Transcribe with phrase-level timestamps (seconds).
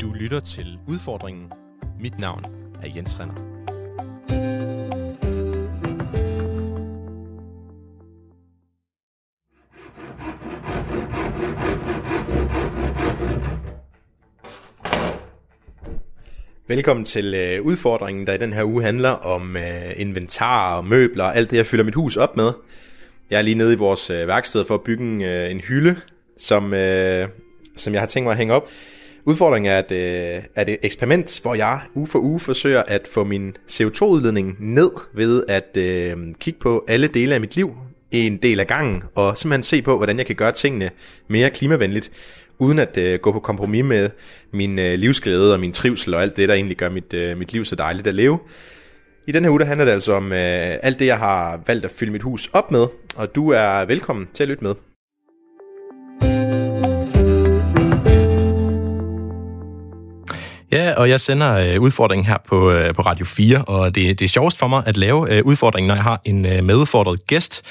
[0.00, 1.52] Du lytter til Udfordringen.
[2.00, 2.44] Mit navn
[2.82, 3.34] er Jens Renner.
[16.68, 21.24] Velkommen til øh, udfordringen, der i den her uge handler om øh, inventar og møbler
[21.24, 22.52] og alt det, jeg fylder mit hus op med.
[23.30, 25.96] Jeg er lige nede i vores øh, værksted for at bygge en, øh, en hylde,
[26.36, 27.28] som, øh,
[27.76, 28.68] som jeg har tænkt mig at hænge op.
[29.28, 33.24] Udfordringen er, at, øh, at et eksperiment, hvor jeg uge for uge forsøger at få
[33.24, 37.76] min CO2-udledning ned ved at øh, kigge på alle dele af mit liv,
[38.10, 40.90] en del af gangen, og simpelthen se på, hvordan jeg kan gøre tingene
[41.28, 42.10] mere klimavenligt,
[42.58, 44.10] uden at øh, gå på kompromis med
[44.50, 47.52] min øh, livsglæde og min trivsel og alt det, der egentlig gør mit, øh, mit
[47.52, 48.38] liv så dejligt at leve.
[49.26, 51.84] I den her uge der handler det altså om øh, alt det, jeg har valgt
[51.84, 52.86] at fylde mit hus op med,
[53.16, 54.74] og du er velkommen til at lytte med.
[60.72, 64.24] Ja, og jeg sender øh, udfordringen her på, øh, på Radio 4, og det, det
[64.24, 67.62] er sjovest for mig at lave øh, udfordringen, når jeg har en øh, medudfordret gæst.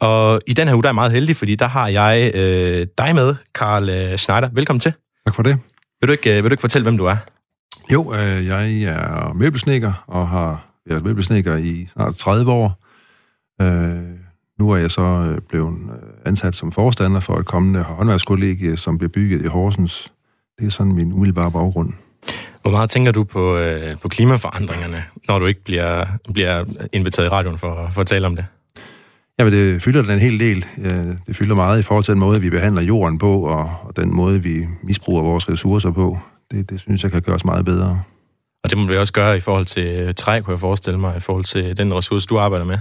[0.00, 2.86] Og i den her uge der er jeg meget heldig, fordi der har jeg øh,
[2.98, 4.48] dig med, Karl øh, Schneider.
[4.52, 4.92] Velkommen til.
[5.26, 5.58] Tak for det.
[6.00, 7.16] Vil du ikke, øh, vil du ikke fortælle, hvem du er?
[7.92, 12.84] Jo, øh, jeg er møbelsnikker og har været møbelsnikker i snart 30 år.
[13.62, 14.02] Øh,
[14.58, 18.98] nu er jeg så øh, blevet øh, ansat som forstander for et kommende håndværkskollegie, som
[18.98, 20.12] bliver bygget i Horsens.
[20.58, 21.92] Det er sådan min umiddelbare baggrund.
[22.62, 27.28] Hvor meget tænker du på, øh, på klimaforandringerne, når du ikke bliver, bliver inviteret i
[27.28, 28.44] radioen for, for at tale om det?
[29.38, 30.64] Jamen, det fylder den en hel del.
[31.26, 34.14] Det fylder meget i forhold til den måde, vi behandler jorden på, og, og den
[34.14, 36.18] måde, vi misbruger vores ressourcer på.
[36.50, 38.02] Det, det synes jeg kan gøres meget bedre.
[38.64, 41.20] Og det må vi også gøre i forhold til træ, kunne jeg forestille mig, i
[41.20, 42.78] forhold til den ressource, du arbejder med.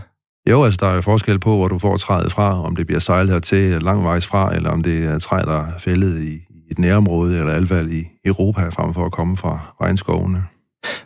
[0.49, 3.33] Jo, altså der er forskel på, hvor du får træet fra, om det bliver sejlet
[3.33, 6.39] hertil langvejs fra, eller om det er træ, der er fældet i
[6.71, 10.43] et nærområde, eller i hvert fald i Europa, frem for at komme fra regnskovene.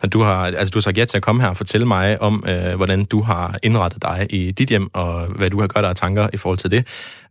[0.02, 2.22] Og du har, altså du har sagt ja til at komme her og fortælle mig
[2.22, 5.84] om, øh, hvordan du har indrettet dig i dit hjem, og hvad du har gjort
[5.84, 6.86] af tanker i forhold til det.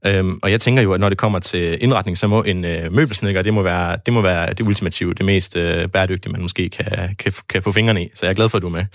[0.05, 2.93] Øhm, og jeg tænker jo, at når det kommer til indretning, så må en øh,
[2.93, 6.69] møbelsnikker, det må være det, må være det ultimative, det mest øh, bæredygtige, man måske
[6.69, 8.09] kan, kan, kan få fingrene i.
[8.15, 8.85] Så jeg er glad for, at du er med.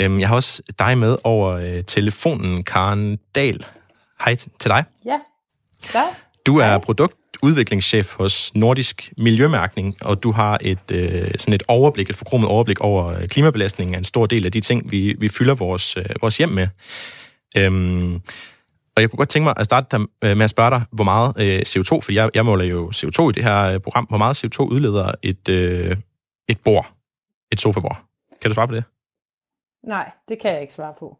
[0.00, 3.64] Øhm, jeg har også dig med over øh, telefonen, Karen Dahl.
[4.24, 4.84] Hej til dig.
[5.06, 5.18] Ja,
[5.82, 6.04] tak.
[6.46, 6.78] Du er
[7.36, 12.80] produktudviklingschef hos Nordisk Miljømærkning, og du har et øh, sådan et overblik, et forkromet overblik
[12.80, 16.04] over øh, klimabelastningen af en stor del af de ting, vi, vi fylder vores, øh,
[16.20, 16.68] vores hjem med.
[17.58, 18.14] Øhm,
[18.96, 21.60] og jeg kunne godt tænke mig at starte med at spørge dig, hvor meget øh,
[21.60, 24.60] CO2, for jeg, jeg måler jo CO2 i det her øh, program, hvor meget CO2
[24.60, 25.96] udleder et, øh,
[26.48, 26.86] et bord,
[27.52, 28.04] et sofabord.
[28.42, 28.84] Kan du svare på det?
[29.86, 31.18] Nej, det kan jeg ikke svare på.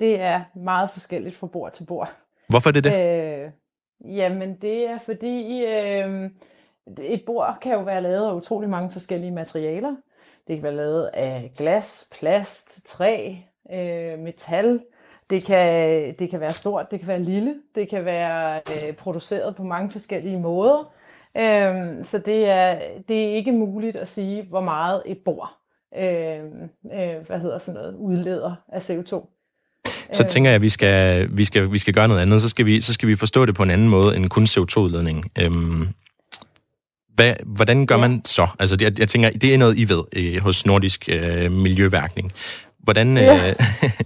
[0.00, 2.12] Det er meget forskelligt fra bord til bord.
[2.48, 2.92] Hvorfor er det det?
[2.92, 3.50] Øh,
[4.04, 6.30] jamen, det er fordi, øh,
[6.98, 9.96] et bord kan jo være lavet af utrolig mange forskellige materialer.
[10.48, 13.34] Det kan være lavet af glas, plast, træ,
[13.72, 14.80] øh, metal.
[15.30, 19.56] Det kan, det kan være stort, det kan være lille, det kan være øh, produceret
[19.56, 20.92] på mange forskellige måder.
[21.36, 22.78] Øh, så det er,
[23.08, 25.60] det er ikke muligt at sige, hvor meget et bord
[25.96, 26.44] øh,
[26.92, 29.39] øh, hvad hedder sådan noget, udleder af CO2.
[30.12, 32.42] Så tænker jeg, at vi skal, vi skal, vi skal gøre noget andet.
[32.42, 35.30] Så skal, vi, så skal vi forstå det på en anden måde end kun CO2-udledning.
[35.40, 35.88] Øhm,
[37.14, 38.00] hvad, hvordan gør ja.
[38.00, 38.46] man så?
[38.58, 42.32] Altså, jeg, jeg tænker, det er noget, I ved øh, hos Nordisk øh, Miljøværkning.
[42.78, 43.54] Hvordan, øh, ja.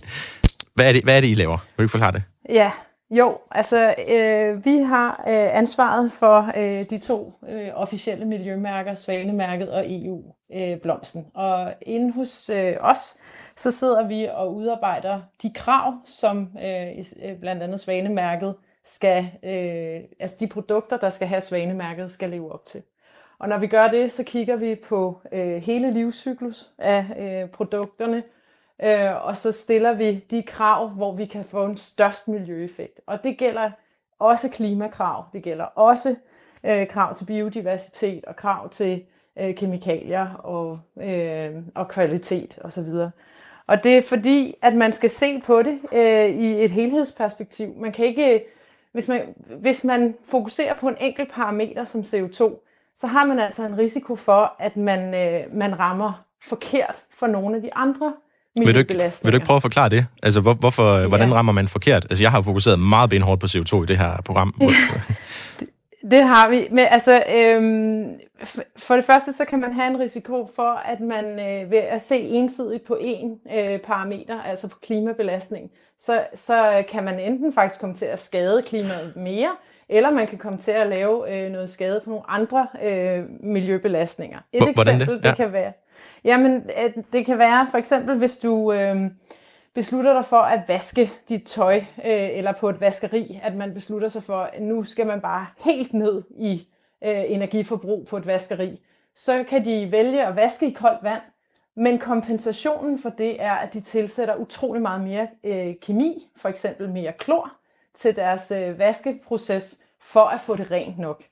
[0.74, 1.56] hvad, er det, hvad er det, I laver?
[1.56, 2.22] Vil du ikke forklare det?
[2.48, 2.70] Ja,
[3.10, 9.70] jo, altså øh, vi har øh, ansvaret for øh, de to øh, officielle miljømærker, Svanemærket
[9.70, 11.20] og EU-blomsten.
[11.20, 12.98] Øh, og inde hos øh, os,
[13.56, 18.54] så sidder vi og udarbejder de krav, som øh, øh, blandt andet Svanemærket
[18.84, 22.82] skal, øh, altså de produkter, der skal have Svanemærket, skal leve op til.
[23.38, 28.22] Og når vi gør det, så kigger vi på øh, hele livscyklus af øh, produkterne,
[28.82, 33.00] øh, og så stiller vi de krav, hvor vi kan få en størst miljøeffekt.
[33.06, 33.70] Og det gælder
[34.18, 36.14] også klimakrav, det gælder også
[36.64, 39.04] øh, krav til biodiversitet og krav til
[39.38, 42.88] øh, kemikalier og, øh, og kvalitet osv.
[42.88, 43.10] Og
[43.68, 47.74] det er fordi, at man skal se på det øh, i et helhedsperspektiv.
[47.80, 48.44] Man kan ikke,
[48.92, 49.22] hvis man,
[49.60, 52.60] hvis man fokuserer på en enkelt parameter som CO2,
[52.96, 57.56] så har man altså en risiko for, at man, øh, man rammer forkert for nogle
[57.56, 58.12] af de andre
[58.56, 60.06] vil du, ikke, vil du ikke prøve at forklare det?
[60.22, 61.06] Altså, hvor, hvorfor, ja.
[61.06, 62.06] hvordan rammer man forkert?
[62.10, 64.54] Altså, jeg har fokuseret meget benhårdt på CO2 i det her program.
[64.60, 64.66] Ja,
[65.60, 65.68] det,
[66.10, 66.68] det har vi.
[66.70, 68.04] Men altså, øhm,
[68.76, 72.02] for det første, så kan man have en risiko for, at man øh, ved at
[72.02, 77.80] se ensidigt på én øh, parameter, altså på klimabelastning, så, så kan man enten faktisk
[77.80, 79.50] komme til at skade klimaet mere,
[79.88, 84.38] eller man kan komme til at lave øh, noget skade på nogle andre øh, miljøbelastninger.
[84.52, 85.24] Et Hvordan eksempel, det?
[85.24, 85.28] Ja.
[85.28, 85.72] det kan være,
[86.24, 86.70] jamen,
[87.12, 88.96] det kan være for eksempel, hvis du øh,
[89.74, 94.08] beslutter dig for at vaske dit tøj, øh, eller på et vaskeri, at man beslutter
[94.08, 96.68] sig for, at nu skal man bare helt ned i
[97.04, 98.80] øh, energiforbrug på et vaskeri,
[99.14, 101.22] så kan de vælge at vaske i koldt vand,
[101.74, 106.88] men kompensationen for det er, at de tilsætter utrolig meget mere øh, kemi, for eksempel
[106.88, 107.52] mere klor,
[107.94, 111.22] til deres øh, vaskeproces, for at få det rent nok.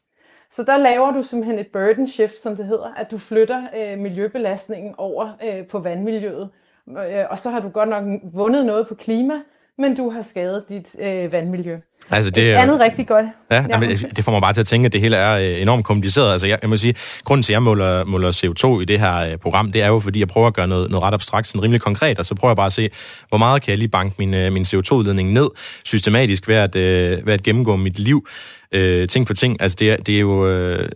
[0.51, 3.99] Så der laver du simpelthen et burden shift, som det hedder, at du flytter øh,
[3.99, 6.51] miljøbelastningen over øh, på vandmiljøet.
[6.89, 9.35] Øh, og så har du godt nok vundet noget på klima,
[9.79, 11.77] men du har skadet dit øh, vandmiljø.
[12.11, 13.27] Altså, det, Et er- andet rigtig godt.
[13.51, 13.79] Ja, ja.
[13.79, 16.33] Men det får mig bare til at tænke, at det hele er øh, enormt kompliceret.
[16.33, 19.15] Altså, jeg, jeg må sige, grunden til, at jeg måler, måler CO2 i det her
[19.17, 21.63] øh, program, det er jo, fordi jeg prøver at gøre noget, noget ret abstrakt, sådan
[21.63, 22.91] rimelig konkret, og så prøver jeg bare at se,
[23.29, 25.49] hvor meget kan jeg lige banke min, øh, min CO2-udledning ned
[25.85, 28.27] systematisk ved at, øh, ved at gennemgå mit liv,
[28.73, 29.63] øh, ting for ting.
[29.63, 30.49] Altså, det, er- det er jo...
[30.49, 30.89] Øh,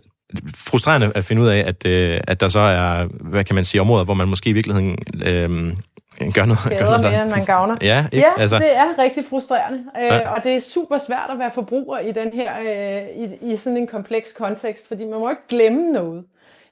[0.55, 3.81] frustrerende at finde ud af, at, øh, at der så er, hvad kan man sige,
[3.81, 5.73] områder, hvor man måske i virkeligheden øh,
[6.19, 6.59] gør noget...
[6.79, 7.75] gør noget mere, end man gavner.
[7.81, 8.27] Ja, ikke?
[8.27, 10.29] Ja, altså, det er rigtig frustrerende, øh, Ja.
[10.29, 13.77] og det er super svært at være forbruger i den her øh, i, i sådan
[13.77, 16.23] en kompleks kontekst, fordi man må ikke glemme noget.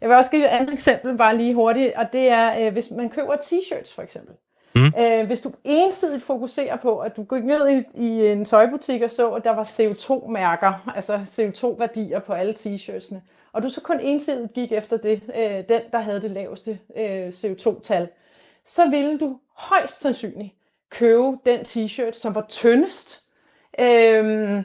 [0.01, 2.92] Jeg vil også give et andet eksempel bare lige hurtigt, og det er, øh, hvis
[2.92, 4.36] man køber t-shirts for eksempel.
[4.75, 4.94] Mm.
[5.00, 9.09] Øh, hvis du ensidigt fokuserer på, at du går ned i, i en tøjbutik og
[9.12, 13.18] så, at der var CO2-mærker, altså CO2-værdier på alle t-shirtsene,
[13.53, 17.27] og du så kun ensidigt gik efter det, øh, den, der havde det laveste øh,
[17.27, 18.07] CO2-tal,
[18.66, 20.56] så ville du højst sandsynligt
[20.90, 23.24] købe den t-shirt, som var tyndest.
[23.80, 24.64] Øhm,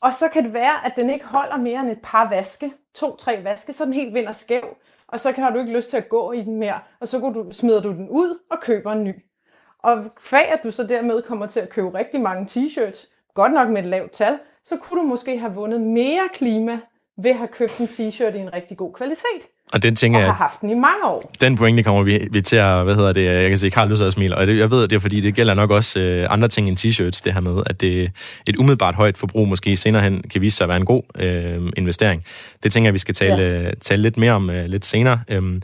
[0.00, 3.44] og så kan det være, at den ikke holder mere end et par vaske, to-tre
[3.44, 4.76] vaske, så den helt vinder skæv.
[5.08, 7.30] Og så har du ikke lyst til at gå i den mere, og så går
[7.30, 9.14] du, smider du den ud og køber en ny.
[9.78, 13.68] Og kvæg, at du så dermed kommer til at købe rigtig mange t-shirts, godt nok
[13.68, 16.80] med et lavt tal, så kunne du måske have vundet mere klima
[17.16, 20.22] ved at have købt en t-shirt i en rigtig god kvalitet, og den tænker og
[20.22, 21.32] jeg, har haft den i mange år.
[21.40, 24.10] den pointe kommer vi, vi til at, hvad hedder det, jeg kan se Karl Lysser
[24.10, 26.68] smiler, og det, jeg ved, det er fordi, det gælder nok også øh, andre ting
[26.68, 28.10] end t-shirts, det her med, at det
[28.46, 31.72] et umiddelbart højt forbrug måske senere hen kan vise sig at være en god øh,
[31.76, 32.24] investering.
[32.62, 33.70] Det tænker jeg, vi skal tale, ja.
[33.80, 35.20] tale lidt mere om øh, lidt senere.
[35.28, 35.62] Øhm,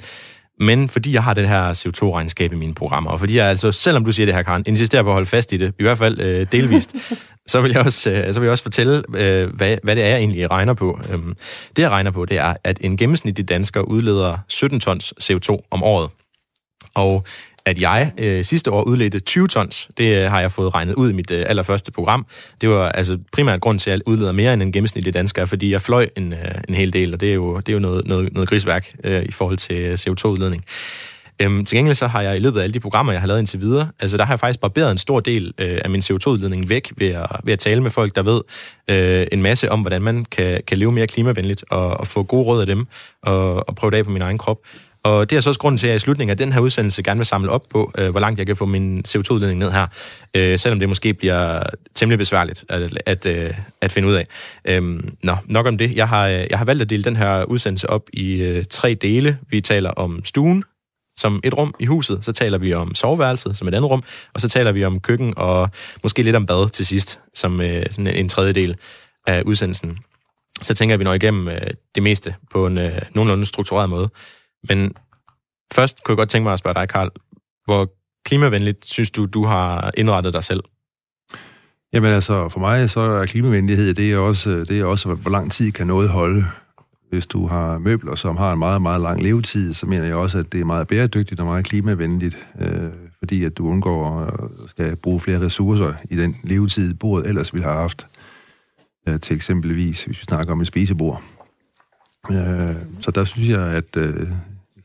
[0.62, 4.04] men fordi jeg har det her CO2-regnskab i mine programmer, og fordi jeg altså, selvom
[4.04, 6.20] du siger det her, Karen, insisterer på at holde fast i det, i hvert fald
[6.20, 6.94] øh, delvist,
[7.52, 10.08] så vil jeg også, øh, så vil jeg også fortælle, øh, hvad, hvad det er,
[10.08, 11.00] jeg egentlig regner på.
[11.12, 11.36] Øhm,
[11.76, 15.82] det, jeg regner på, det er, at en gennemsnitlig dansker udleder 17 tons CO2 om
[15.82, 16.10] året.
[16.94, 17.24] Og
[17.66, 21.10] at jeg øh, sidste år udledte 20 tons, det øh, har jeg fået regnet ud
[21.10, 22.26] i mit øh, allerførste program.
[22.60, 25.72] Det var altså primært grund til, at jeg udleder mere end en gennemsnitlig dansker, fordi
[25.72, 26.38] jeg fløj en, øh,
[26.68, 29.22] en hel del, og det er jo, det er jo noget, noget, noget grisværk øh,
[29.22, 30.64] i forhold til øh, CO2-udledning.
[31.42, 33.38] Øhm, til gengæld så har jeg i løbet af alle de programmer, jeg har lavet
[33.38, 36.68] indtil videre, altså der har jeg faktisk barberet en stor del øh, af min CO2-udledning
[36.68, 38.40] væk ved at, ved at tale med folk, der ved
[38.88, 42.44] øh, en masse om, hvordan man kan, kan leve mere klimavenligt og, og få gode
[42.44, 42.86] råd af dem
[43.22, 44.58] og, og prøve det af på min egen krop.
[45.04, 47.02] Og det er så også grunden til, at jeg i slutningen af den her udsendelse
[47.02, 49.86] gerne vil samle op på, øh, hvor langt jeg kan få min CO2-udledning ned her,
[50.36, 51.62] øh, selvom det måske bliver
[51.94, 54.26] temmelig besværligt at, at, øh, at finde ud af.
[54.64, 55.96] Øhm, nå, nok om det.
[55.96, 58.94] Jeg har, øh, jeg har valgt at dele den her udsendelse op i øh, tre
[58.94, 59.38] dele.
[59.50, 60.64] Vi taler om stuen,
[61.16, 64.02] som et rum i huset, så taler vi om soveværelset som et andet rum,
[64.34, 65.70] og så taler vi om køkken og
[66.02, 68.76] måske lidt om bad til sidst, som øh, sådan en tredjedel
[69.26, 69.98] af udsendelsen.
[70.62, 71.60] Så tænker vi når igennem øh,
[71.94, 74.10] det meste på en øh, nogenlunde struktureret måde.
[74.68, 74.94] Men
[75.74, 77.10] først kunne jeg godt tænke mig at spørge dig, Karl,
[77.64, 77.92] hvor
[78.24, 80.60] klimavenligt synes du, du har indrettet dig selv?
[81.92, 85.52] Jamen altså, for mig så er klimavenlighed, det er også, det er også hvor lang
[85.52, 86.46] tid kan noget holde.
[87.10, 90.38] Hvis du har møbler, som har en meget, meget lang levetid, så mener jeg også,
[90.38, 94.96] at det er meget bæredygtigt og meget klimavenligt, øh, fordi at du undgår at skal
[95.02, 98.06] bruge flere ressourcer i den levetid, bordet ellers ville have haft.
[99.08, 101.22] Øh, til eksempelvis, hvis vi snakker om et spisebord.
[102.30, 104.28] Øh, så der synes jeg, at øh,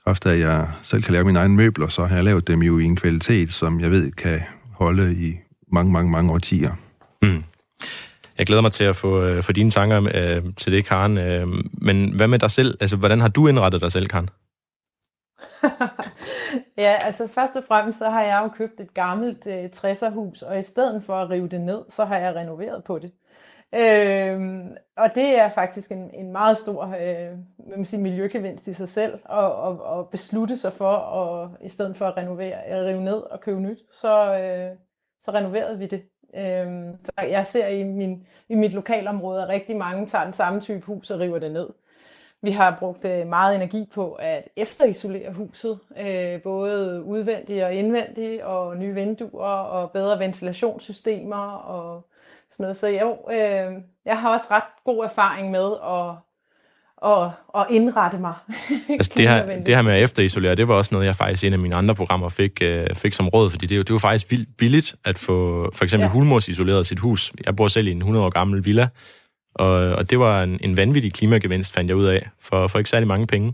[0.07, 2.61] kraft af, at jeg selv kan lave mine egne møbler, så har jeg lavet dem
[2.61, 5.37] jo i en kvalitet, som jeg ved kan holde i
[5.71, 6.71] mange, mange, mange årtier.
[7.21, 7.43] Mm.
[8.37, 11.17] Jeg glæder mig til at få, øh, få dine tanker øh, til det, Karen.
[11.17, 12.77] Øh, men hvad med dig selv?
[12.79, 14.29] Altså, hvordan har du indrettet dig selv, Karen?
[16.85, 20.59] ja, altså først og fremmest så har jeg jo købt et gammelt øh, 60'erhus, og
[20.59, 23.11] i stedet for at rive det ned, så har jeg renoveret på det.
[23.75, 28.73] Øhm, og det er faktisk en, en meget stor øh, hvad man siger, miljøgevinst i
[28.73, 32.85] sig selv, at, at, at beslutte sig for, at, i stedet for at renovere, at
[32.85, 34.77] rive ned og købe nyt, så, øh,
[35.21, 36.03] så renoverede vi det.
[36.35, 40.85] Øhm, jeg ser i, min, i mit lokalområde, at rigtig mange tager den samme type
[40.85, 41.69] hus og river det ned.
[42.41, 48.41] Vi har brugt øh, meget energi på at efterisolere huset, øh, både udvendigt og indvendigt,
[48.41, 52.07] og nye vinduer og bedre ventilationssystemer og
[52.51, 52.77] sådan noget.
[52.77, 56.15] Så jo, øh, jeg har også ret god erfaring med at,
[57.05, 58.33] at, at indrette mig.
[58.89, 61.47] altså det her, det her med at efterisolere, det var også noget, jeg faktisk i
[61.47, 64.31] en af mine andre programmer fik, øh, fik som råd, fordi det, det var faktisk
[64.31, 66.11] vildt billigt at få for eksempel ja.
[66.11, 67.31] hulmorsisoleret sit hus.
[67.45, 68.87] Jeg bor selv i en 100 år gammel villa,
[69.55, 72.89] og, og det var en, en vanvittig klimagevinst, fandt jeg ud af, for, for ikke
[72.89, 73.53] særlig mange penge.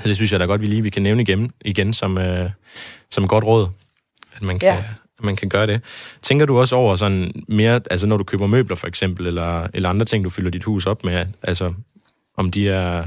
[0.00, 2.50] Så det synes jeg da godt, vi lige vi kan nævne igen, igen som, øh,
[3.10, 3.68] som godt råd,
[4.36, 4.84] at man kan, ja
[5.20, 5.80] at man kan gøre det.
[6.22, 9.88] Tænker du også over sådan mere, altså når du køber møbler for eksempel, eller, eller
[9.88, 11.74] andre ting, du fylder dit hus op med, altså
[12.36, 13.06] om de er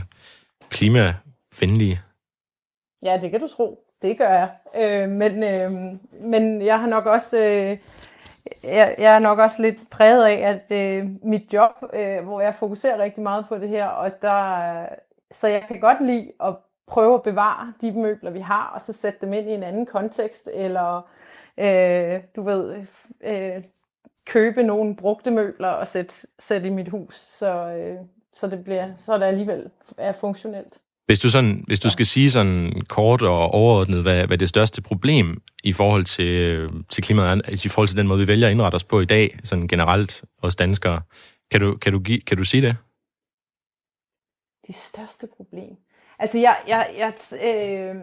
[0.69, 2.01] klimavenlige?
[3.03, 3.79] Ja, det kan du tro.
[4.01, 4.49] Det gør jeg.
[4.75, 5.71] Øh, men, øh,
[6.21, 7.37] men jeg har nok også...
[7.37, 7.77] Øh,
[8.63, 12.55] jeg, jeg er nok også lidt præget af, at øh, mit job, øh, hvor jeg
[12.55, 14.85] fokuserer rigtig meget på det her, og der,
[15.31, 16.55] så jeg kan godt lide at
[16.87, 19.85] prøve at bevare de møbler, vi har, og så sætte dem ind i en anden
[19.85, 21.07] kontekst, eller
[21.59, 22.85] øh, du ved,
[23.25, 23.63] øh,
[24.25, 27.97] købe nogle brugte møbler og sætte, sætte i mit hus, så, øh,
[28.33, 30.79] så det bliver, så det alligevel er funktionelt.
[31.05, 34.81] Hvis du, sådan, hvis du skal sige sådan kort og overordnet, hvad, hvad det største
[34.81, 38.75] problem i forhold til, til klimaet i forhold til den måde, vi vælger at indrette
[38.75, 41.01] os på i dag, sådan generelt os danskere,
[41.51, 42.77] kan du, kan du, give, kan du sige det?
[44.67, 45.75] Det største problem?
[46.19, 47.95] Altså, jeg, jeg, jeg øh,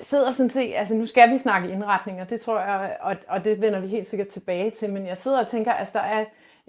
[0.00, 3.60] sidder sådan set, altså nu skal vi snakke indretninger, det tror jeg, og, og det
[3.60, 6.24] vender vi helt sikkert tilbage til, men jeg sidder og tænker, at altså, der er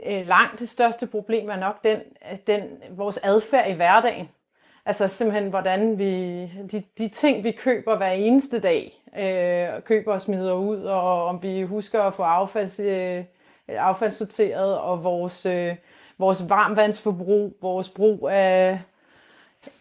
[0.05, 1.99] øh, langt det største problem er nok den,
[2.47, 4.29] den, vores adfærd i hverdagen.
[4.85, 10.21] Altså simpelthen, hvordan vi, de, de ting, vi køber hver eneste dag, øh, køber og
[10.21, 13.23] smider ud, og om vi husker at få affalds, øh,
[13.67, 15.75] affaldssorteret, og vores, øh,
[16.17, 18.79] vores varmvandsforbrug, vores brug af,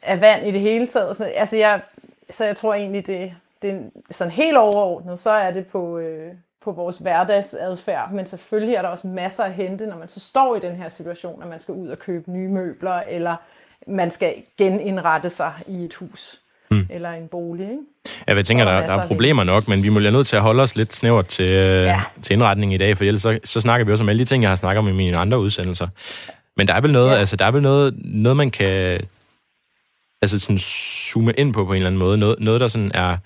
[0.02, 1.16] af vand i det hele taget.
[1.16, 1.80] Så, altså jeg,
[2.30, 3.32] så jeg tror egentlig, det,
[3.62, 3.80] det er
[4.10, 6.32] sådan helt overordnet, så er det på, øh,
[6.64, 10.56] på vores hverdagsadfærd, men selvfølgelig er der også masser at hente, når man så står
[10.56, 13.36] i den her situation, at man skal ud og købe nye møbler, eller
[13.86, 16.86] man skal genindrette sig i et hus mm.
[16.90, 17.64] eller en bolig.
[17.64, 17.78] Ikke?
[18.28, 20.42] Ja, jeg tænker, der, der er problemer nok, men vi må lade nødt til at
[20.42, 22.02] holde os lidt snævert til, øh, ja.
[22.22, 24.42] til indretning i dag, for ellers så, så snakker vi også om alle de ting,
[24.42, 25.88] jeg har snakket om i mine andre udsendelser.
[26.56, 27.16] Men der er vel noget, ja.
[27.16, 29.00] altså, der er vel noget, noget man kan
[30.22, 32.18] altså sådan zoome ind på på en eller anden måde.
[32.18, 33.16] Noget, noget der sådan er,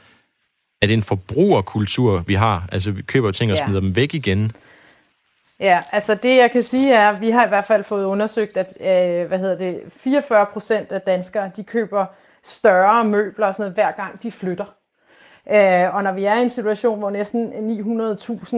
[0.82, 2.68] er det en forbrugerkultur, vi har?
[2.72, 3.64] Altså, vi køber ting og ja.
[3.64, 4.52] smider dem væk igen.
[5.60, 8.56] Ja, altså det jeg kan sige er, at vi har i hvert fald fået undersøgt,
[8.56, 12.06] at øh, hvad hedder det, 44 procent af danskere, de køber
[12.44, 14.64] større møbler og sådan noget, hver gang de flytter.
[15.50, 17.52] Øh, og når vi er i en situation, hvor næsten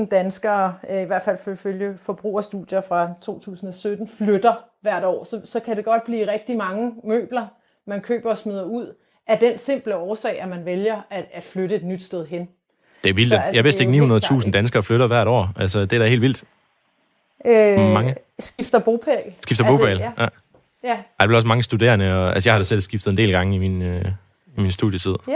[0.04, 5.60] 900.000 danskere, øh, i hvert fald følge forbrugerstudier fra 2017, flytter hvert år, så, så
[5.60, 7.46] kan det godt blive rigtig mange møbler,
[7.86, 8.94] man køber og smider ud,
[9.26, 12.48] af den simple årsag, at man vælger at, at flytte et nyt sted hen.
[13.04, 13.30] Det er vildt.
[13.30, 15.48] Så, altså, jeg vidste ikke, 900.000 danskere flytter hvert år.
[15.56, 16.44] Altså, det er da helt vildt.
[17.46, 18.14] Øh, mange?
[18.38, 19.34] Skifter bopæl.
[19.40, 20.12] Skifter altså, bopæl, ja.
[20.18, 20.28] ja.
[20.84, 20.98] ja.
[21.20, 23.56] Der er også mange studerende, og, altså jeg har da selv skiftet en del gange
[23.56, 24.04] i min, øh,
[24.58, 25.14] i min studietid.
[25.28, 25.32] Ja.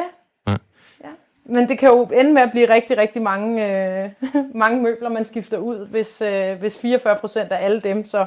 [0.47, 0.57] ja.
[1.05, 1.09] ja.
[1.45, 4.11] Men det kan jo ende med at blive rigtig, rigtig mange, øh,
[4.55, 8.27] mange møbler, man skifter ud, hvis, øh, hvis 44 procent af alle dem så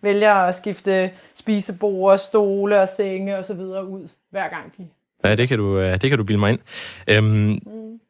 [0.00, 4.88] vælger at skifte spisebord, stole og senge og så videre ud, hver gang de
[5.24, 6.58] Ja, det kan du, øh, det kan du bilde mig ind.
[7.08, 7.58] Øhm, mm.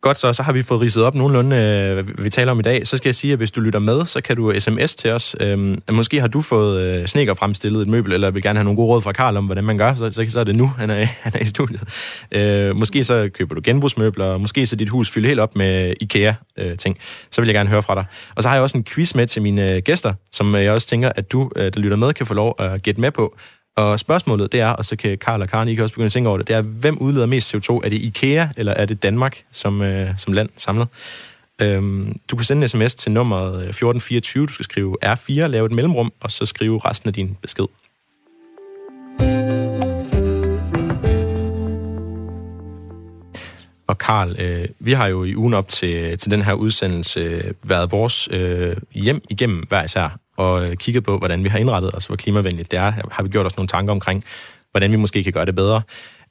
[0.01, 2.63] Godt så, så har vi fået ridset op nogenlunde, øh, hvad vi taler om i
[2.63, 2.87] dag.
[2.87, 5.37] Så skal jeg sige, at hvis du lytter med, så kan du sms til os.
[5.41, 8.77] Øhm, måske har du fået øh, sneker fremstillet et møbel, eller vil gerne have nogle
[8.77, 10.91] gode råd fra Karl om, hvordan man gør, så, så, så er det nu, han
[10.91, 11.83] er, han er i studiet.
[12.33, 16.97] Øh, måske så køber du genbrugsmøbler, måske så dit hus fylder helt op med IKEA-ting.
[16.99, 18.05] Øh, så vil jeg gerne høre fra dig.
[18.35, 20.89] Og så har jeg også en quiz med til mine øh, gæster, som jeg også
[20.89, 23.37] tænker, at du, øh, der lytter med, kan få lov at gætte med på.
[23.79, 26.13] Og spørgsmålet det er, og så kan Karl og Karen, I kan også begynde at
[26.13, 27.81] tænke over det, det er, hvem udleder mest CO2?
[27.85, 30.89] Er det IKEA, eller er det Danmark som, øh, som land samlet?
[31.59, 35.67] Øhm, du kan sende en sms til nummeret øh, 1424, du skal skrive R4, lave
[35.67, 37.65] et mellemrum, og så skrive resten af din besked.
[43.87, 47.55] Og Karl, øh, vi har jo i ugen op til, til den her udsendelse øh,
[47.63, 51.95] været vores øh, hjem igennem hver især, og øh, kigget på, hvordan vi har indrettet
[51.95, 52.93] os, hvor klimavenligt det er.
[53.11, 54.25] Har vi gjort os nogle tanker omkring,
[54.71, 55.83] hvordan vi måske kan gøre det bedre.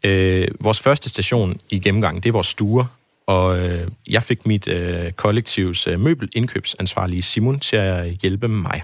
[0.06, 2.86] Øh, vores første station i gennemgangen, det er vores stuer,
[3.28, 8.84] og øh, jeg fik mit øh, kollektivs øh, møbelindkøbsansvarlige Simon til at hjælpe mig.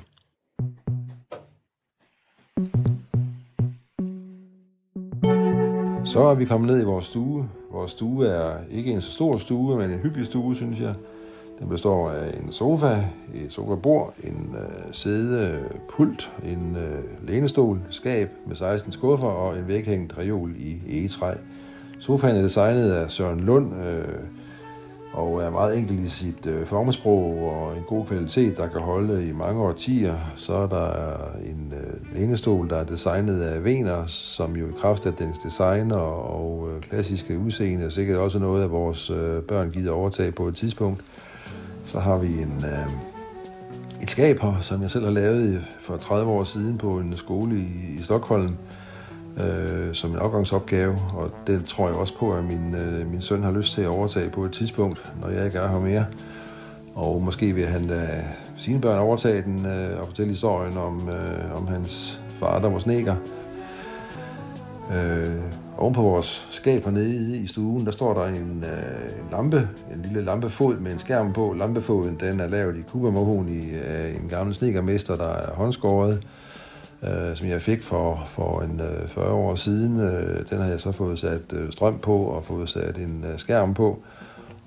[6.06, 7.50] Så er vi kommet ned i vores stue.
[7.72, 10.94] Vores stue er ikke en så stor stue, men en hyggelig stue, synes jeg.
[11.63, 13.03] Den består af en sofa,
[13.34, 20.17] et sofabord, en øh, sædepult, en øh, lænestol, skab med 16 skuffer og en væghængt
[20.17, 21.34] reol i egetræ.
[22.00, 24.08] Sofaen er designet af Søren Lund, øh,
[25.13, 29.27] og er meget enkel i sit øh, formsprog og en god kvalitet, der kan holde
[29.27, 30.32] i mange årtier.
[30.36, 31.15] Så er der
[31.46, 35.91] en øh, lænestol, der er designet af Vener, som jo i kraft af dens design
[35.91, 40.48] og, og øh, klassiske udseende sikkert også noget, af vores øh, børn gider overtage på
[40.48, 41.01] et tidspunkt.
[41.86, 42.88] Så har vi en, øh,
[44.02, 47.56] et skab her, som jeg selv har lavet for 30 år siden på en skole
[47.56, 48.56] i, i Stockholm,
[49.38, 53.44] øh, som en afgangsopgave, og det tror jeg også på, at min, øh, min søn
[53.44, 56.06] har lyst til at overtage på et tidspunkt, når jeg ikke er her mere.
[56.96, 58.24] Og måske vil han da
[58.58, 62.80] sine børn overtage den øh, og fortælle historien om, øh, om hans far, der var
[62.80, 63.16] sneker.
[64.94, 69.70] Øh, oven på vores skab hernede i stuen, der står der en, øh, en lampe,
[69.94, 71.53] en lille lampefod med en skærm på.
[71.53, 76.24] Lampefoden den er lavet i kubermohoni af øh, en gammel snekermester, der er håndskåret
[77.03, 80.00] øh, som jeg fik for, for en øh, 40 år siden.
[80.00, 83.39] Øh, den har jeg så fået sat øh, strøm på og fået sat en øh,
[83.39, 84.00] skærm på.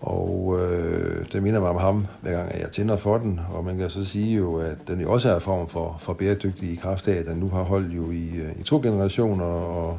[0.01, 3.41] Og øh, det minder mig om ham, hver gang jeg tænder for den.
[3.53, 6.13] Og man kan så sige jo, at den jo også er en form for, for
[6.13, 9.45] bæredygtig i kraft af, at den nu har holdt jo i, øh, i to generationer.
[9.45, 9.99] Og,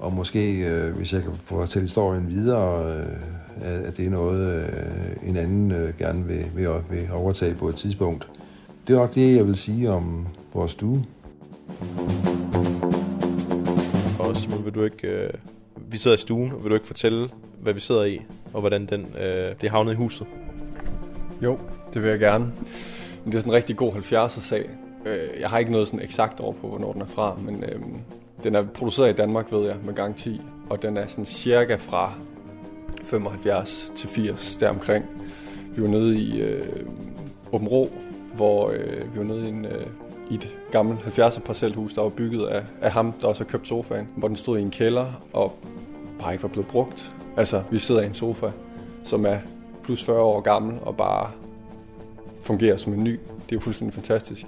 [0.00, 4.62] og måske, øh, hvis jeg kan få til historien videre, øh, at det er noget,
[4.62, 8.28] øh, en anden øh, gerne vil, vil, vil overtage på et tidspunkt.
[8.86, 11.04] Det er nok det, jeg vil sige om vores stue.
[14.18, 15.08] Og Simon, vil du ikke...
[15.08, 15.30] Øh,
[15.90, 17.28] vi sidder i stuen, og vil du ikke fortælle,
[17.62, 18.20] hvad vi sidder i,
[18.52, 20.26] og hvordan den, øh, det er havnet i huset?
[21.42, 21.58] Jo,
[21.94, 22.44] det vil jeg gerne.
[23.24, 24.70] Men det er sådan en rigtig god 70'er-sag.
[25.06, 27.80] Øh, jeg har ikke noget sådan eksakt over på, hvornår den er fra, men øh,
[28.44, 30.40] den er produceret i Danmark, ved jeg, med garanti.
[30.70, 32.12] Og den er sådan cirka fra
[33.04, 35.04] 75 til 80 deromkring.
[35.76, 36.66] Vi var nede i øh,
[37.52, 37.90] Åben Rå,
[38.34, 39.64] hvor øh, vi var nede i en...
[39.64, 39.86] Øh,
[40.30, 43.68] i et gammelt 70'er parcelhus, der var bygget af, af ham, der også har købt
[43.68, 45.54] sofaen, hvor den stod i en kælder og
[46.18, 47.12] bare ikke var blevet brugt.
[47.36, 48.50] Altså, vi sidder i en sofa,
[49.04, 49.38] som er
[49.82, 51.30] plus 40 år gammel og bare
[52.42, 53.10] fungerer som en ny.
[53.10, 54.46] Det er jo fuldstændig fantastisk.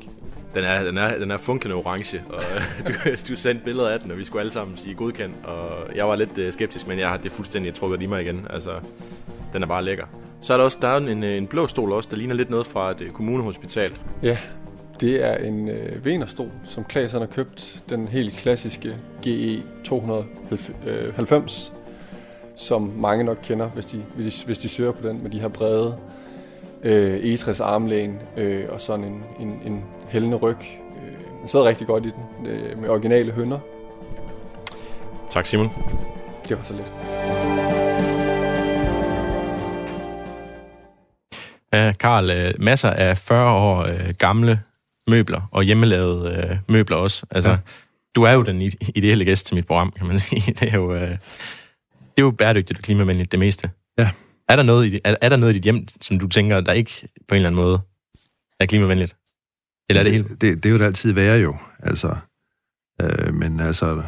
[0.55, 2.43] Den er, den er, den er funkende orange, og
[2.89, 2.93] du,
[3.29, 6.17] du sendte billeder af den, og vi skulle alle sammen sige godkendt, og jeg var
[6.17, 8.47] lidt øh, skeptisk, men jeg har det fuldstændig trukket i mig igen.
[8.51, 8.71] Altså,
[9.53, 10.07] den er bare lækker.
[10.41, 12.51] Så er der også der er en, øh, en blå stol også, der ligner lidt
[12.51, 13.93] noget fra et øh, kommunehospital.
[14.23, 14.38] Ja,
[15.01, 17.83] det er en øh, Venerstol, som Klaas har købt.
[17.88, 21.73] Den helt klassiske GE 290,
[22.57, 25.41] som mange nok kender, hvis de, hvis de, hvis de søger på den, med de
[25.41, 25.97] her brede
[26.83, 30.57] øh, egetræs armlæn øh, og sådan en, en, en hældende ryg.
[30.97, 33.59] Øh, den sidder rigtig godt i den, øh, med originale hønder.
[35.31, 35.71] Tak Simon.
[36.49, 36.92] Det var så lidt.
[41.73, 44.61] Ja, Karl, øh, masser af 40 år øh, gamle
[45.07, 47.27] møbler, og hjemmelavede øh, møbler også.
[47.31, 47.57] Altså, ja.
[48.16, 48.62] du er jo den
[48.95, 50.53] ideelle gæst til mit program, kan man sige.
[50.53, 53.71] Det er jo, øh, det er jo bæredygtigt og klimavenligt, det meste.
[53.99, 54.11] Ja.
[54.53, 56.73] Er der, noget i, er, er der noget i dit hjem, som du tænker, der
[56.73, 57.81] ikke på en eller anden måde
[58.61, 59.17] er klimavenligt?
[59.88, 60.41] Eller er det, det helt...
[60.41, 62.17] Det, det er jo det altid være jo, altså.
[63.03, 64.03] Øh, men altså,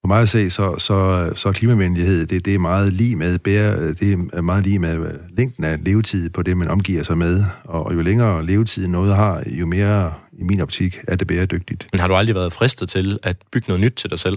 [0.00, 3.92] for mig at se, så, så, så klimavenlighed, det, det er meget lige med bære,
[3.92, 7.44] det er meget lige med længden af levetid på det, man omgiver sig med.
[7.64, 11.88] Og, og jo længere levetid noget har, jo mere, i min optik, er det bæredygtigt.
[11.92, 14.36] Men har du aldrig været fristet til at bygge noget nyt til dig selv?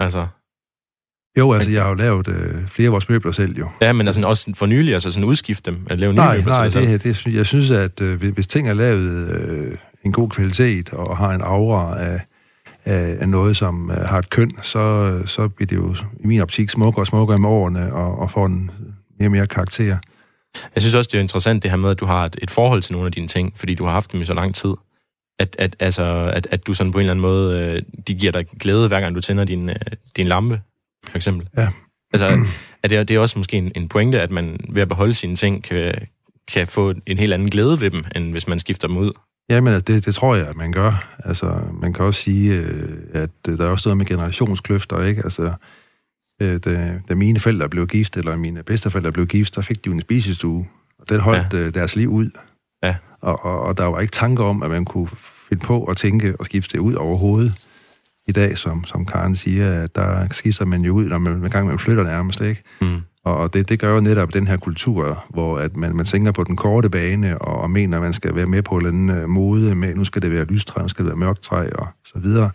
[0.00, 0.26] Altså...
[1.38, 3.68] Jo, altså jeg har jo lavet øh, flere af vores møbler selv jo.
[3.82, 6.52] Ja, men altså også for nylig, altså sådan udskifte dem, at lave nye nej, møbler
[6.52, 10.12] nej, til dig det, det, jeg synes, at øh, hvis ting er lavet øh, en
[10.12, 12.20] god kvalitet og har en aura af
[12.86, 16.70] af noget, som øh, har et køn, så, så bliver det jo i min optik
[16.70, 18.70] smukkere og smukkere med årene, og, og får en
[19.18, 19.98] mere og mere karakter.
[20.74, 22.82] Jeg synes også, det er interessant det her med, at du har et, et forhold
[22.82, 24.74] til nogle af dine ting, fordi du har haft dem i så lang tid.
[25.38, 28.32] At, at, altså, at, at du sådan på en eller anden måde, øh, de giver
[28.32, 29.76] dig glæde, hver gang du tænder din, øh,
[30.16, 30.60] din lampe,
[31.10, 31.48] for eksempel.
[31.56, 31.68] Ja.
[32.12, 32.46] Altså,
[32.82, 35.36] at det, det er også måske en, en pointe, at man ved at beholde sine
[35.36, 35.94] ting, kan,
[36.52, 39.12] kan få en helt anden glæde ved dem, end hvis man skifter dem ud.
[39.48, 41.16] Jamen, det, det tror jeg, at man gør.
[41.24, 45.22] Altså, man kan også sige, øh, at øh, der er også noget med generationskløfter, ikke?
[45.24, 45.52] Altså,
[46.42, 49.90] øh, da, da mine forældre blev gift, eller mine bedsteforældre blev gift, så fik de
[49.90, 50.66] en spisestue,
[50.98, 51.70] og den holdt ja.
[51.70, 52.30] deres liv ud.
[52.82, 52.96] Ja.
[53.20, 55.08] Og, og, og der var ikke tanker om, at man kunne
[55.48, 57.66] finde på at tænke og skifte det ud overhovedet.
[58.26, 61.50] I dag, som, som Karen siger, at der skifter man jo ud, når man, man
[61.50, 62.62] gang man flytter nærmest, ikke?
[62.80, 63.00] Mm.
[63.24, 66.44] Og det, det gør jo netop den her kultur, hvor at man, man tænker på
[66.44, 69.10] den korte bane, og, og mener, at man skal være med på en eller anden
[69.10, 72.18] øh, mode med, nu skal det være lystræ, nu skal det være mørktræ, og så
[72.18, 72.50] videre.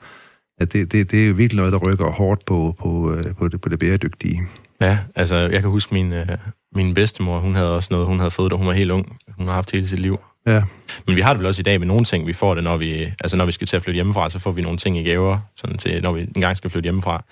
[0.59, 3.61] At det, det, det er virkelig noget, der rykker hårdt på, på, øh, på, det,
[3.61, 4.41] på det bæredygtige.
[4.81, 6.27] Ja, altså jeg kan huske min, øh,
[6.75, 9.17] min bedstemor, hun havde også noget, hun havde fået, da hun var helt ung.
[9.37, 10.17] Hun har haft hele sit liv.
[10.49, 10.61] Ja.
[11.07, 12.77] Men vi har det vel også i dag med nogle ting, vi får det, når
[12.77, 15.03] vi, altså når vi skal til at flytte hjemmefra, så får vi nogle ting i
[15.03, 17.23] gaver, sådan til, når vi engang skal flytte hjemmefra.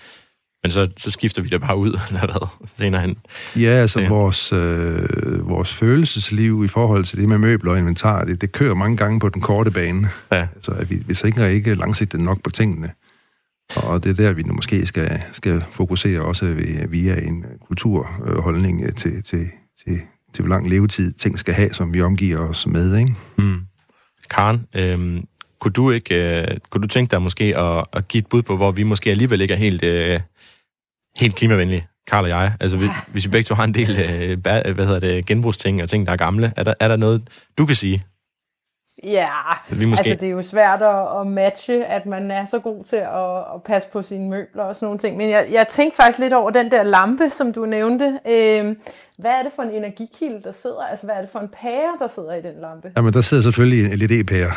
[0.63, 3.17] Men så, så skifter vi det bare ud, eller hvad, senere hen.
[3.55, 4.09] Ja, altså ja.
[4.09, 8.73] Vores, øh, vores følelsesliv i forhold til det med møbler og inventar, det, det kører
[8.73, 10.09] mange gange på den korte bane.
[10.31, 10.47] Ja.
[10.55, 12.91] Altså, at vi, vi sikrer ikke langsigtet nok på tingene.
[13.75, 16.45] Og det er der, vi nu måske skal, skal fokusere også
[16.89, 19.49] via en kulturholdning til, til,
[19.83, 20.01] til,
[20.37, 22.97] til hvor lang levetid ting skal have, som vi omgiver os med.
[22.97, 23.15] Ikke?
[23.37, 23.59] Mm.
[24.29, 25.23] Karen, øh,
[25.59, 28.55] kunne du ikke øh, kunne du tænke dig måske at, at give et bud på,
[28.55, 30.19] hvor vi måske alligevel ikke er helt, øh,
[31.15, 32.53] helt klimavenlige, Karl og jeg?
[32.59, 35.89] Altså, vi, hvis vi begge to har en del øh, hvad hedder det, genbrugsting og
[35.89, 37.21] ting, der er gamle, er der, er der noget,
[37.57, 38.05] du kan sige?
[39.03, 39.27] Ja,
[39.69, 40.09] vi måske...
[40.09, 43.37] altså det er jo svært at, at matche, at man er så god til at,
[43.55, 45.17] at passe på sine møbler og sådan nogle ting.
[45.17, 48.19] Men jeg, jeg tænkte faktisk lidt over den der lampe, som du nævnte.
[48.29, 48.75] Øh,
[49.17, 50.81] hvad er det for en energikilde, der sidder?
[50.91, 52.91] Altså, hvad er det for en pære, der sidder i den lampe?
[52.97, 54.51] Jamen, der sidder selvfølgelig en LED-pære.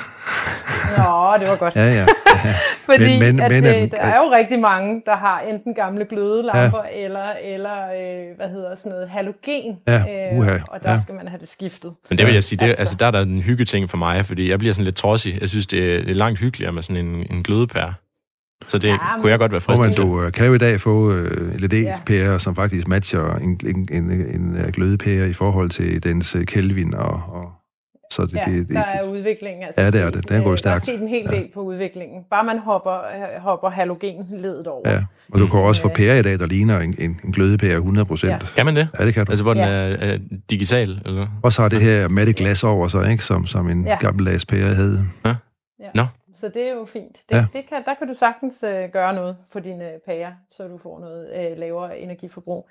[0.97, 1.77] Nå, det var godt.
[1.77, 2.07] ja, ja.
[2.45, 2.55] ja.
[2.91, 6.05] Fordi men, men, at, men, øh, der er jo rigtig mange, der har enten gamle
[6.05, 7.05] glødelamper, ja.
[7.05, 9.77] eller, eller øh, hvad hedder sådan noget, halogen.
[9.89, 10.03] Ja,
[10.37, 10.55] uha.
[10.55, 11.01] Øh, og der ja.
[11.01, 11.93] skal man have det skiftet.
[12.09, 12.83] Men det vil jeg sige, det, altså.
[12.83, 15.41] altså, der er der en hyggeting for mig, fordi jeg bliver sådan lidt trodsig.
[15.41, 17.95] Jeg synes, det er, det er langt hyggeligere med sådan en, en glødepære.
[18.69, 19.21] Så det ja, men...
[19.21, 20.03] kunne jeg godt være fristet til.
[20.03, 22.39] Du kan jo i dag få uh, LED-pærer, ja.
[22.39, 27.23] som faktisk matcher en, en, en, en øh, glødepære i forhold til dens Kelvin og,
[27.29, 27.53] og
[28.11, 29.65] så det, ja, det, det, der er udvikling.
[29.65, 30.29] Altså, ja, det er det.
[30.29, 30.87] Den går stærkt.
[30.87, 31.47] Der er sket en hel del ja.
[31.55, 32.25] på udviklingen.
[32.31, 33.01] Bare man hopper,
[33.39, 34.91] hopper halogenledet over.
[34.91, 37.77] Ja, og du kan også få pære i dag, der ligner en, en, en glødepære
[37.77, 38.33] 100 procent.
[38.33, 38.39] Ja.
[38.57, 38.89] Kan man det?
[38.99, 39.33] Ja, det kan du.
[39.33, 39.69] Altså, hvor den ja.
[39.69, 40.19] er, er
[40.51, 41.03] digital?
[41.07, 41.27] Eller?
[41.43, 43.25] Og så har det her matte glas over sig, ikke?
[43.25, 43.99] Som, som en ja.
[44.01, 45.05] gammeldags pære havde.
[45.27, 45.35] Ja.
[45.81, 45.91] Ja.
[45.95, 46.03] Nå.
[46.35, 47.17] Så det er jo fint.
[47.29, 47.47] Det, ja.
[47.53, 51.01] det kan, der kan du sagtens øh, gøre noget på dine pærer, så du får
[51.01, 52.69] noget øh, lavere energiforbrug.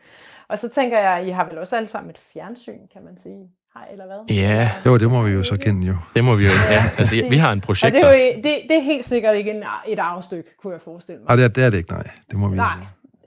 [0.48, 3.50] Og så tænker jeg, I har vel også alle sammen et fjernsyn, kan man sige.
[3.92, 4.36] Eller hvad?
[4.36, 4.72] Ja.
[4.86, 5.96] Jo, det må vi jo så kende jo.
[6.16, 6.84] Det må vi jo, ja.
[6.98, 8.08] Altså, vi har en projektor.
[8.08, 10.82] Og det, er jo, det, det er helt sikkert ikke en, et arvestykke, kunne jeg
[10.82, 11.28] forestille mig.
[11.28, 12.08] Nej, det er, det er det ikke, nej.
[12.30, 12.74] Det må vi Nej.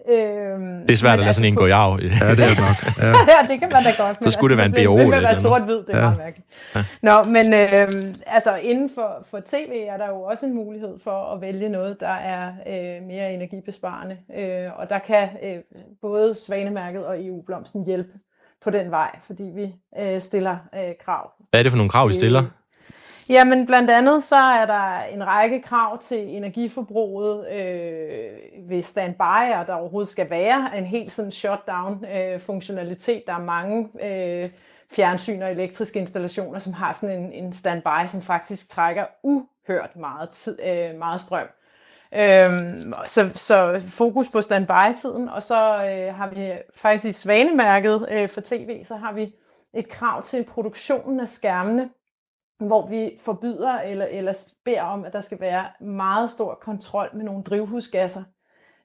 [0.09, 1.99] Øhm, det er svært at lade sådan en gå i arv.
[2.03, 2.79] Ja, det er det nok.
[2.99, 3.09] Ja.
[3.35, 4.25] ja, det kan man da godt.
[4.25, 4.99] så skulle altså, det være en BO.
[4.99, 6.03] Det vil være sort-hvid, det er ja.
[6.03, 6.49] meget mærkeligt.
[6.75, 6.85] Ja.
[7.03, 11.35] Nå, men øhm, altså inden for, for tv er der jo også en mulighed for
[11.35, 14.17] at vælge noget, der er øh, mere energibesparende.
[14.39, 15.57] Øh, og der kan øh,
[16.01, 18.13] både Svanemærket og EU-blomsten hjælpe
[18.65, 21.33] på den vej, fordi vi øh, stiller øh, krav.
[21.51, 22.43] Hvad er det for nogle krav, vi stiller?
[23.29, 29.67] Jamen blandt andet så er der en række krav til energiforbruget øh, ved standby, og
[29.67, 33.23] der overhovedet skal være en helt sådan shutdown øh, funktionalitet.
[33.27, 34.49] Der er mange øh,
[34.93, 40.31] fjernsyn og elektriske installationer, som har sådan en, en standby, som faktisk trækker uhørt meget,
[40.31, 41.47] tid, øh, meget strøm.
[42.15, 48.29] Øhm, så, så fokus på standby-tiden, og så øh, har vi faktisk i Svanemærket øh,
[48.29, 49.35] for tv, så har vi
[49.75, 51.91] et krav til produktionen af skærmene,
[52.59, 57.25] hvor vi forbyder eller, eller beder om, at der skal være meget stor kontrol med
[57.25, 58.23] nogle drivhusgasser,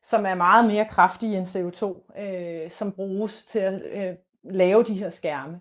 [0.03, 4.93] som er meget mere kraftige end CO2, øh, som bruges til at øh, lave de
[4.93, 5.59] her skærme.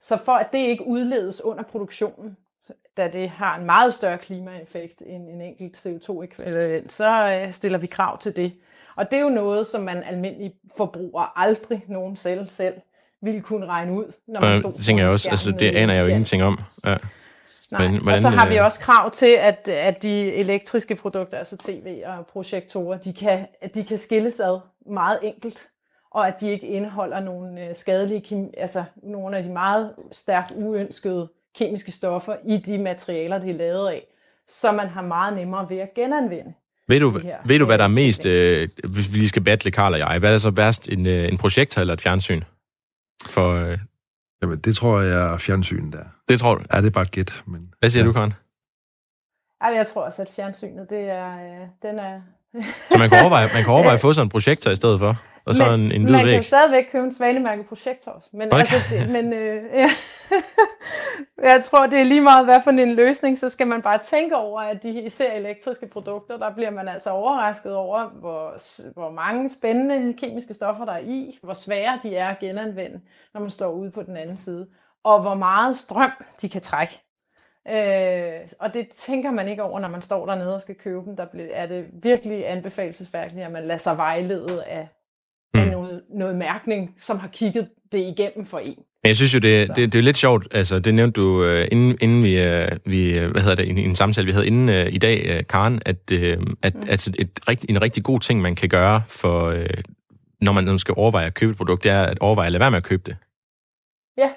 [0.00, 2.36] Så for at det ikke udledes under produktionen,
[2.98, 7.86] da det har en meget større klimaeffekt end en enkelt CO2-ekvivalent, så øh, stiller vi
[7.86, 8.52] krav til det.
[8.96, 12.74] Og det er jo noget, som man almindelig forbruger aldrig nogen selv selv
[13.20, 16.02] ville kunne regne ud, når man stod Det tænker jeg også, altså det aner jeg
[16.02, 16.58] jo ingenting om.
[16.84, 16.94] Ja.
[17.70, 17.88] Nej.
[17.88, 21.38] Men, hvordan, og så har vi øh, også krav til, at, at de elektriske produkter,
[21.38, 25.68] altså tv og projektorer, de kan, at de kan skilles ad meget enkelt,
[26.10, 31.28] og at de ikke indeholder nogle øh, skadelige, altså nogle af de meget stærkt uønskede
[31.58, 34.06] kemiske stoffer i de materialer, de er lavet af,
[34.48, 36.52] så man har meget nemmere ved at genanvende.
[36.88, 37.10] Ved du,
[37.44, 40.18] ved du hvad der er mest, øh, hvis vi lige skal battle, Karl og jeg,
[40.18, 42.42] hvad er så værst, en, øh, en projektor eller et fjernsyn?
[43.26, 43.78] For, øh...
[44.42, 46.04] Jamen, det tror jeg er fjernsynet der.
[46.28, 46.62] Det tror du?
[46.72, 47.42] Ja, det er bare et gæt.
[47.46, 48.08] Men, hvad siger ja.
[48.08, 48.32] du, Karen?
[49.62, 52.20] Ja, jeg tror også, at fjernsynet, det er, øh, den er...
[52.90, 55.16] så man kan overveje, man kan overveje at få sådan en projektor i stedet for?
[55.48, 56.34] Og så men, en, en hvid man væg.
[56.34, 58.28] kan stadigvæk købe en svanemærke projektor også.
[58.32, 58.58] Men, okay.
[58.58, 59.90] altså, det, men øh, ja.
[61.42, 64.36] jeg tror, det er lige meget, hvad for en løsning, så skal man bare tænke
[64.36, 68.54] over, at de især elektriske produkter, der bliver man altså overrasket over, hvor,
[68.92, 73.00] hvor mange spændende kemiske stoffer der er i, hvor svære de er at genanvende,
[73.34, 74.66] når man står ude på den anden side,
[75.04, 77.02] og hvor meget strøm de kan trække.
[77.70, 81.16] Øh, og det tænker man ikke over, når man står dernede og skal købe dem.
[81.16, 84.88] Der er det virkelig anbefalesværdigt, at man lader sig vejlede af
[85.54, 85.60] mm.
[85.60, 88.76] af noget, noget mærkning, som har kigget det igennem for en.
[89.04, 91.98] Jeg synes jo, det, det, det er lidt sjovt, altså det nævnte du, uh, inden,
[92.00, 94.94] inden vi, uh, vi uh, hvad hedder det, i en samtale, vi havde inden uh,
[94.94, 96.18] i dag, uh, Karen, at, uh,
[96.62, 96.82] at, mm.
[96.88, 99.54] at et, rigt, en rigtig god ting, man kan gøre, for, uh,
[100.40, 102.70] når man skal overveje at købe et produkt, det er at overveje at lade være
[102.70, 103.16] med at købe det.
[104.18, 104.30] Ja.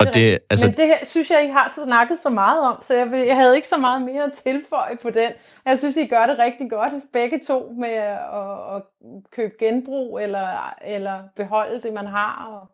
[0.00, 0.66] Og det, altså...
[0.66, 3.56] Men det her, synes jeg, I har snakket så meget om, så jeg, jeg havde
[3.56, 5.32] ikke så meget mere at tilføje på den.
[5.64, 8.18] Jeg synes, I gør det rigtig godt, begge to, med at,
[8.76, 8.82] at
[9.30, 12.68] købe genbrug eller, eller beholde det, man har, og,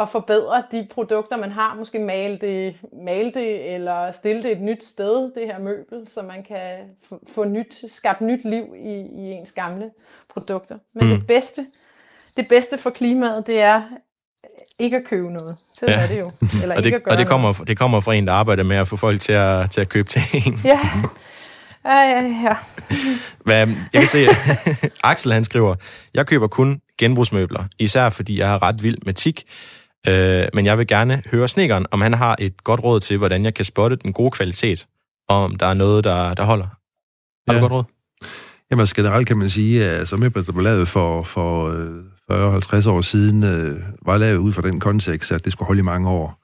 [0.00, 1.74] og forbedre de produkter, man har.
[1.74, 6.22] Måske male det, male det eller stille det et nyt sted, det her møbel, så
[6.22, 6.78] man kan
[7.28, 9.90] få nyt, skabt nyt liv i, i ens gamle
[10.28, 10.78] produkter.
[10.92, 11.14] Men mm.
[11.14, 11.66] det bedste,
[12.36, 13.82] det bedste for klimaet, det er
[14.78, 15.56] ikke at købe noget.
[15.78, 15.92] Så ja.
[15.92, 16.32] er det jo.
[16.62, 17.68] Eller og det, ikke at gøre og det kommer, noget.
[17.68, 20.08] det kommer fra en, der arbejder med at få folk til at, til at købe
[20.34, 20.58] en.
[20.64, 20.80] Ja.
[21.84, 22.56] Ja, ja, ja.
[23.44, 24.26] Hvad, jeg kan se,
[25.04, 25.74] Axel han skriver,
[26.14, 29.42] jeg køber kun genbrugsmøbler, især fordi jeg har ret vild med tik,
[30.08, 33.44] øh, men jeg vil gerne høre Snikkeren, om han har et godt råd til, hvordan
[33.44, 34.86] jeg kan spotte den gode kvalitet,
[35.28, 36.66] og om der er noget, der, der holder.
[37.48, 37.60] Har ja.
[37.60, 37.84] du godt råd?
[38.70, 42.04] Jamen altså, generelt kan man sige, at så møbler, der blev lavet for, for, øh,
[42.30, 45.82] 40-50 år siden, øh, var lavet ud fra den kontekst, at det skulle holde i
[45.82, 46.38] mange år.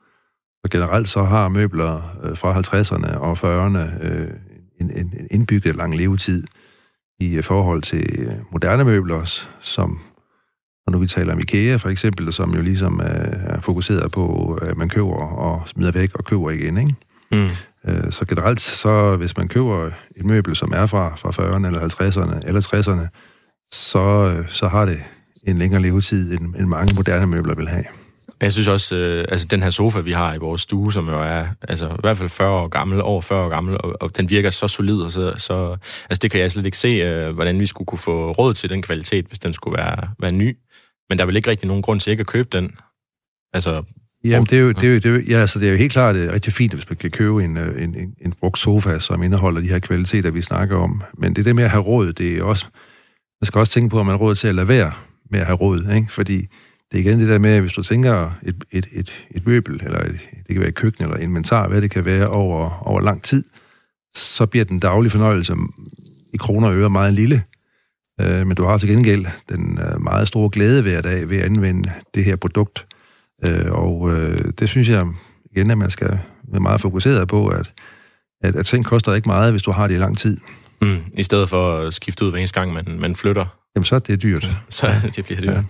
[0.64, 4.30] Og generelt så har møbler øh, fra 50'erne og 40'erne øh,
[4.80, 6.44] en, en, en indbygget lang levetid
[7.20, 10.00] i øh, forhold til øh, moderne møbler, som
[10.86, 14.76] når nu vi taler om IKEA for eksempel, som jo ligesom er fokuseret på, at
[14.76, 16.94] man køber og smider væk og køber igen, ikke?
[17.32, 17.48] Mm.
[17.84, 21.80] Øh, så generelt, så hvis man køber et møbel, som er fra, fra 40'erne eller
[21.80, 23.08] 50'erne eller 60'erne,
[23.70, 25.00] så, så har det
[25.46, 27.84] en længere levetid, end, end mange moderne møbler vil have.
[28.40, 31.20] Jeg synes også, øh, altså den her sofa, vi har i vores stue, som jo
[31.22, 34.30] er altså, i hvert fald 40 år gammel, over 40 år gammel, og, og den
[34.30, 35.76] virker så solid, og så, så
[36.10, 38.70] altså, det kan jeg slet ikke se, øh, hvordan vi skulle kunne få råd til
[38.70, 40.56] den kvalitet, hvis den skulle være, være ny.
[41.08, 42.76] Men der er vel ikke rigtig nogen grund til ikke at købe den.
[43.54, 43.82] Altså,
[44.24, 45.78] Jamen, det er jo, det er jo, det er jo, ja, altså, det er jo
[45.78, 48.34] helt klart det er rigtig fint, hvis man kan købe en, øh, en, en, en
[48.40, 51.02] brugt sofa, som indeholder de her kvaliteter, vi snakker om.
[51.18, 52.66] Men det der med at have råd, det er også...
[53.40, 54.92] Man skal også tænke på, om man har råd til at lade være
[55.30, 56.12] med at have råd, ikke?
[56.12, 56.36] Fordi
[56.92, 59.80] det er igen det der med, at hvis du tænker et, et, et, et møbel,
[59.84, 63.00] eller et, det kan være et køkken eller inventar, hvad det kan være over, over
[63.00, 63.44] lang tid,
[64.14, 65.56] så bliver den daglige fornøjelse
[66.34, 67.42] i kroner og øre meget lille.
[68.20, 71.44] Øh, men du har til gengæld den øh, meget store glæde hver dag ved at
[71.44, 72.86] anvende det her produkt.
[73.44, 75.06] Øh, og øh, det synes jeg
[75.52, 76.18] igen, at man skal
[76.52, 77.72] være meget fokuseret på, at,
[78.42, 80.38] at, at ting koster ikke meget, hvis du har det i lang tid.
[80.80, 83.57] Mm, I stedet for at skifte ud hver eneste gang, man, man flytter.
[83.74, 84.48] Jamen, så er det dyrt.
[84.70, 85.54] Så det bliver dyrt.
[85.54, 85.62] Ja.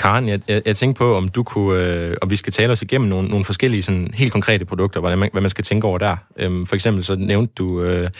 [0.00, 2.82] Karen, jeg, jeg, jeg tænkte på, om du kunne, øh, og vi skal tale os
[2.82, 5.98] igennem nogle, nogle forskellige sådan, helt konkrete produkter, hvordan man, hvad man skal tænke over
[5.98, 6.16] der.
[6.36, 8.10] Øhm, for eksempel så nævnte du øh,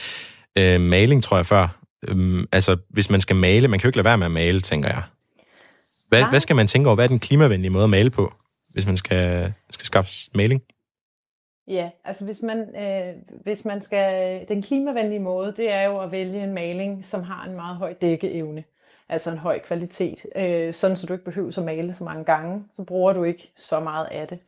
[0.58, 1.68] øh, maling, tror jeg før.
[2.08, 4.60] Øhm, altså, hvis man skal male, man kan jo ikke lade være med at male,
[4.60, 5.02] tænker jeg.
[6.08, 6.94] Hvad, hvad skal man tænke over?
[6.94, 8.32] Hvad er den klimavenlige måde at male på,
[8.72, 10.62] hvis man skal, skal skaffe maling?
[11.68, 16.12] Ja, altså hvis man, øh, hvis man skal, den klimavenlige måde, det er jo at
[16.12, 18.64] vælge en maling, som har en meget høj dækkeevne,
[19.10, 22.64] altså en høj kvalitet, øh, sådan så du ikke behøver at male så mange gange,
[22.76, 24.38] så bruger du ikke så meget af det.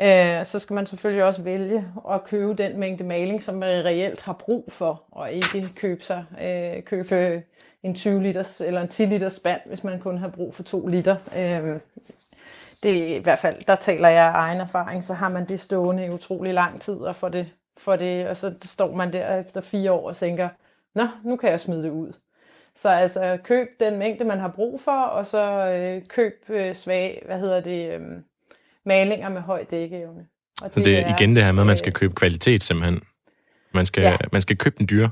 [0.00, 4.20] Øh, så skal man selvfølgelig også vælge at købe den mængde maling, som man reelt
[4.20, 7.42] har brug for, og ikke købe, sig, øh, købe
[7.82, 10.86] en 20 liters eller en 10 liters spand, hvis man kun har brug for 2
[10.86, 11.16] liter.
[11.36, 11.80] Øh,
[12.82, 15.60] det er i hvert fald, der taler jeg af egen erfaring, så har man det
[15.60, 19.38] stående i utrolig lang tid, og for det, for det, og så står man der
[19.38, 20.48] efter fire år og tænker,
[20.94, 22.12] nå, nu kan jeg smide det ud.
[22.82, 27.22] Så altså køb den mængde, man har brug for, og så øh, køb øh, svag,
[27.26, 28.00] hvad hedder det, øh,
[28.84, 30.26] malinger med høj dækkeevne.
[30.62, 33.00] Og det, så det er igen det her med, at man skal købe kvalitet simpelthen.
[33.74, 34.16] Man skal, ja.
[34.32, 35.10] man skal købe den dyre.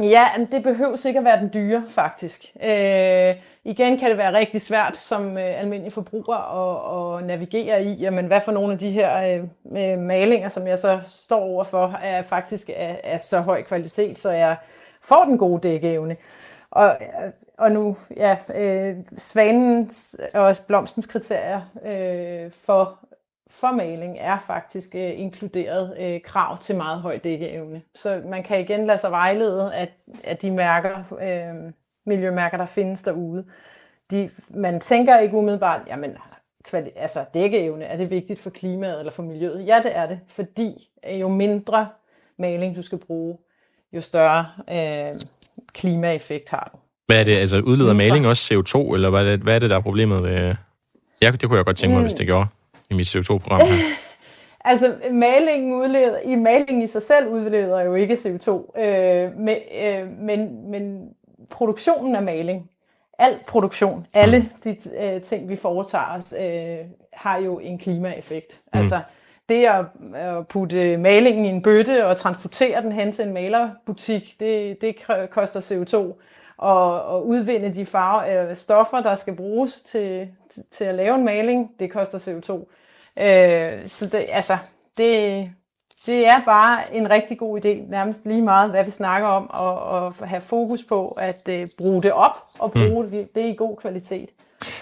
[0.00, 2.44] Ja, det behøver ikke at være den dyre, faktisk.
[2.62, 7.92] Øh, igen kan det være rigtig svært som øh, almindelig forbruger at, at navigere i,
[7.92, 9.42] jamen, hvad for nogle af de her
[9.76, 14.30] øh, malinger, som jeg så står overfor, er faktisk af, af så høj kvalitet, så
[14.30, 14.56] jeg
[15.02, 16.16] får den gode dækkeevne.
[16.70, 16.96] Og,
[17.58, 22.98] og nu, ja, øh, svanens og blomstens kriterier øh, for
[23.52, 27.82] for maling er faktisk øh, inkluderet øh, krav til meget høj dækkeevne.
[27.94, 31.72] Så man kan igen lade sig vejlede af, af de mærker, øh,
[32.06, 33.44] miljømærker, der findes derude.
[34.10, 36.16] De, man tænker ikke umiddelbart, jamen
[36.68, 39.66] kvali- altså dækkeevne, er det vigtigt for klimaet eller for miljøet?
[39.66, 41.88] Ja, det er det, fordi øh, jo mindre
[42.36, 43.38] maling du skal bruge,
[43.92, 45.20] jo større øh,
[45.72, 46.78] klimaeffekt har du.
[47.06, 49.70] Hvad er det, altså udleder maling også CO2, eller hvad er det, hvad er det
[49.70, 50.54] der er problemet ved...
[51.22, 52.04] Ja, det kunne jeg godt tænke mig, mm.
[52.04, 52.46] hvis det gjorde
[52.90, 53.76] i mit CO2-program her?
[54.70, 60.08] altså, malingen udleder, i malingen i sig selv udleder jo ikke CO2, øh, men, øh,
[60.18, 61.08] men, men
[61.50, 62.70] produktionen af maling,
[63.18, 64.48] al produktion, alle mm.
[64.64, 66.78] de øh, ting, vi foretager os, øh,
[67.12, 68.60] har jo en klimaeffekt.
[68.74, 68.80] Mm.
[69.48, 74.34] Det at, at putte malingen i en bøtte og transportere den hen til en malerbutik,
[74.40, 74.96] det, det
[75.30, 76.22] koster CO2
[76.62, 80.28] og, og udvinde de farve, øh, stoffer, der skal bruges til,
[80.70, 82.52] til at lave en maling, det koster CO2.
[83.22, 84.58] Øh, så det, altså,
[84.96, 85.50] det,
[86.06, 89.82] det er bare en rigtig god idé, nærmest lige meget, hvad vi snakker om, og,
[89.82, 93.10] og have fokus på at uh, bruge det op, og bruge mm.
[93.10, 94.28] det, det i god kvalitet.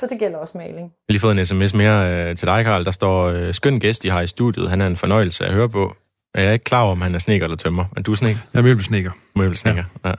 [0.01, 0.77] Så det gælder også maling.
[0.79, 2.85] Jeg har lige fået en sms mere øh, til dig, Karl.
[2.85, 4.71] Der står, øh, skøn gæst, I har i studiet.
[4.71, 5.95] Han er en fornøjelse at høre på.
[6.35, 7.85] Jeg er ikke klar over, om han er sneker eller tømmer.
[7.95, 8.38] Men du er sneker?
[8.53, 9.11] Jeg er møbelsneker.
[9.37, 10.09] Møbelsneker, ja.
[10.09, 10.14] ja.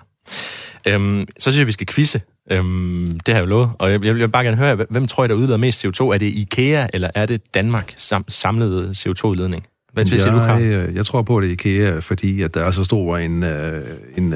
[0.95, 2.21] Øhm, så synes jeg, vi skal quizze.
[2.51, 3.69] Øhm, det har jeg jo lovet.
[3.79, 6.03] Og jeg, jeg vil bare gerne høre, hvem tror I, der udleder mest CO2?
[6.03, 9.67] Er det IKEA, eller er det Danmark sam- samlede CO2-udledning?
[9.93, 10.61] Hvad jeg, siger du, Karl?
[10.61, 13.43] Jeg, jeg tror på, at det er IKEA, fordi at der er så stor en,
[13.43, 13.83] øh,
[14.17, 14.33] en,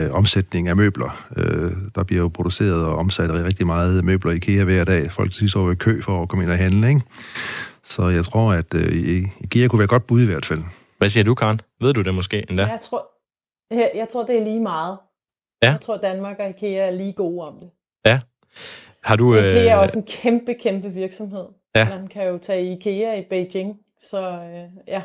[0.00, 1.28] øh, omsætning af møbler.
[1.36, 5.12] Øh, der bliver jo produceret og omsat rigtig meget møbler i IKEA hver dag.
[5.12, 7.00] Folk sidst over i kø for at komme ind og handle, ikke?
[7.84, 10.62] Så jeg tror, at IKEA kunne være godt bud i hvert fald.
[10.98, 11.60] Hvad siger du, Karen?
[11.80, 12.66] Ved du det måske endda?
[12.66, 13.06] Jeg tror,
[13.70, 14.98] jeg, jeg tror det er lige meget.
[15.62, 15.70] Ja.
[15.70, 17.70] Jeg tror, Danmark og IKEA er lige gode om det.
[18.06, 18.20] Ja.
[19.04, 19.34] Har du...
[19.34, 21.44] IKEA er også en kæmpe, kæmpe virksomhed.
[21.74, 21.88] Ja.
[21.88, 23.76] Man kan jo tage IKEA i Beijing
[24.10, 25.02] så øh, ja.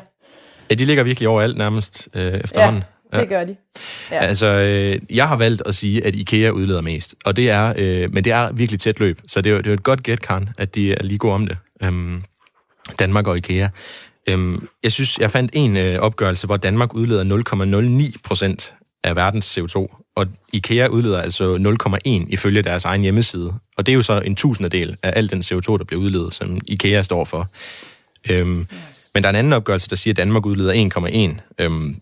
[0.70, 2.82] Ja, de ligger virkelig overalt nærmest øh, efterhånden.
[2.82, 3.56] Ja, det gør de.
[4.10, 4.18] Ja.
[4.18, 8.12] Altså, øh, jeg har valgt at sige, at IKEA udleder mest, og det er, øh,
[8.12, 10.48] men det er virkelig tæt løb, så det er, det er et godt gæt, Karen,
[10.58, 11.56] at de er lige gode om det.
[11.82, 12.22] Øhm,
[12.98, 13.68] Danmark og IKEA.
[14.28, 17.24] Øhm, jeg synes, jeg fandt en øh, opgørelse, hvor Danmark udleder
[18.12, 23.54] 0,09 procent af verdens CO2, og IKEA udleder altså 0,1 ifølge deres egen hjemmeside.
[23.76, 26.58] Og det er jo så en tusindedel af al den CO2, der bliver udledet, som
[26.66, 27.48] IKEA står for.
[28.30, 28.66] Øhm,
[29.14, 30.72] men der er en anden opgørelse, der siger, at Danmark udleder
[31.34, 31.64] 1,1.
[31.64, 32.00] Øhm,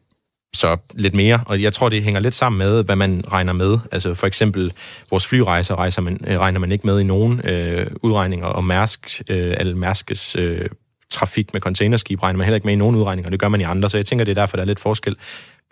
[0.56, 3.78] så lidt mere, og jeg tror, det hænger lidt sammen med, hvad man regner med.
[3.92, 4.72] Altså for eksempel
[5.10, 9.22] vores flyrejser rejser man, øh, regner man ikke med i nogen øh, udregninger, og Mærsk,
[9.30, 10.68] øh, alle Mærskes øh,
[11.10, 13.64] trafik med containerskib regner man heller ikke med i nogen udregninger, det gør man i
[13.64, 15.16] andre, så jeg tænker, det er derfor, der er lidt forskel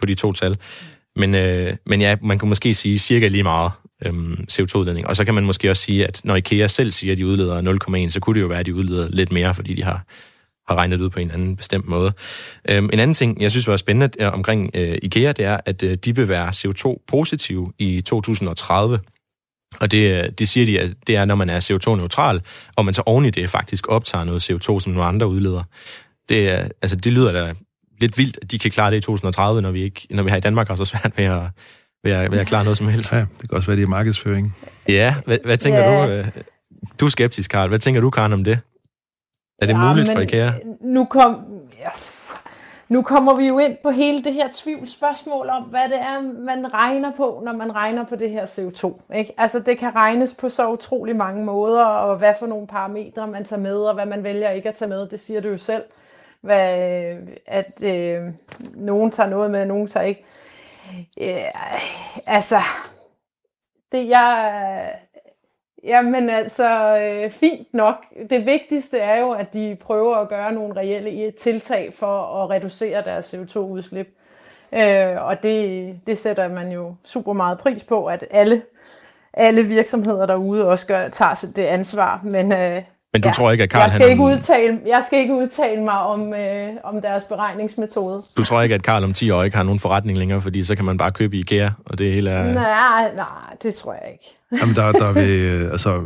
[0.01, 0.57] på de to tal.
[1.17, 3.73] Men, øh, men ja, man kan måske sige cirka lige meget
[4.07, 5.07] øhm, CO2-udledning.
[5.07, 7.63] Og så kan man måske også sige, at når IKEA selv siger, at de udleder
[8.07, 10.05] 0,1, så kunne det jo være, at de udleder lidt mere, fordi de har
[10.69, 12.13] har regnet ud på en anden bestemt måde.
[12.71, 15.83] Øhm, en anden ting, jeg synes var spændende øh, omkring øh, IKEA, det er, at
[15.83, 18.99] øh, de vil være CO2-positive i 2030.
[19.81, 22.41] Og det, øh, det siger de, at det er, når man er CO2-neutral,
[22.77, 25.63] og man så oven i det faktisk optager noget CO2, som nogle andre udleder.
[26.29, 27.55] Det, er, altså, det lyder da
[28.01, 30.37] lidt vildt, at de kan klare det i 2030, når vi, ikke, når vi her
[30.37, 31.43] i Danmark har så svært ved at,
[32.05, 33.13] ved at, ved at klare noget som helst.
[33.13, 34.57] Ja, det kan også være, det er markedsføring.
[34.89, 36.07] Ja, hvad, hvad tænker ja.
[36.07, 36.11] du?
[36.11, 36.27] Øh,
[37.01, 37.69] du er skeptisk, Karl.
[37.69, 38.59] Hvad tænker du, Karen, om det?
[39.59, 40.51] Er det ja, muligt for IKEA?
[40.81, 41.91] Nu, kom, ja,
[42.89, 46.75] nu kommer vi jo ind på hele det her tvivlsspørgsmål om, hvad det er, man
[46.75, 49.15] regner på, når man regner på det her CO2.
[49.15, 49.35] Ikke?
[49.37, 53.45] Altså det kan regnes på så utrolig mange måder, og hvad for nogle parametre man
[53.45, 55.83] tager med, og hvad man vælger ikke at tage med, det siger du jo selv.
[56.41, 56.69] Hvad,
[57.47, 58.23] at øh,
[58.75, 60.25] nogen tager noget med, nogen tager ikke.
[61.21, 61.45] Øh,
[62.27, 62.61] altså,
[63.93, 64.95] det jeg
[65.85, 68.05] Jamen altså, øh, fint nok.
[68.31, 73.05] Det vigtigste er jo, at de prøver at gøre nogle reelle tiltag for at reducere
[73.05, 74.09] deres CO2-udslip.
[74.73, 78.63] Øh, og det, det sætter man jo super meget pris på, at alle,
[79.33, 82.21] alle virksomheder derude også gør, tager det ansvar.
[82.23, 82.83] Men, øh,
[83.15, 83.83] men du ja, tror ikke, at Karl...
[83.83, 88.23] Jeg skal, ikke udtale, jeg skal ikke udtale mig om, øh, om deres beregningsmetode.
[88.37, 90.77] Du tror ikke, at Karl om 10 år ikke har nogen forretning længere, fordi så
[90.77, 92.55] kan man bare købe IKEA, og det hele er...
[92.55, 94.37] Nej, nej, det tror jeg ikke.
[94.61, 96.03] Jamen, der, der vil, øh, altså,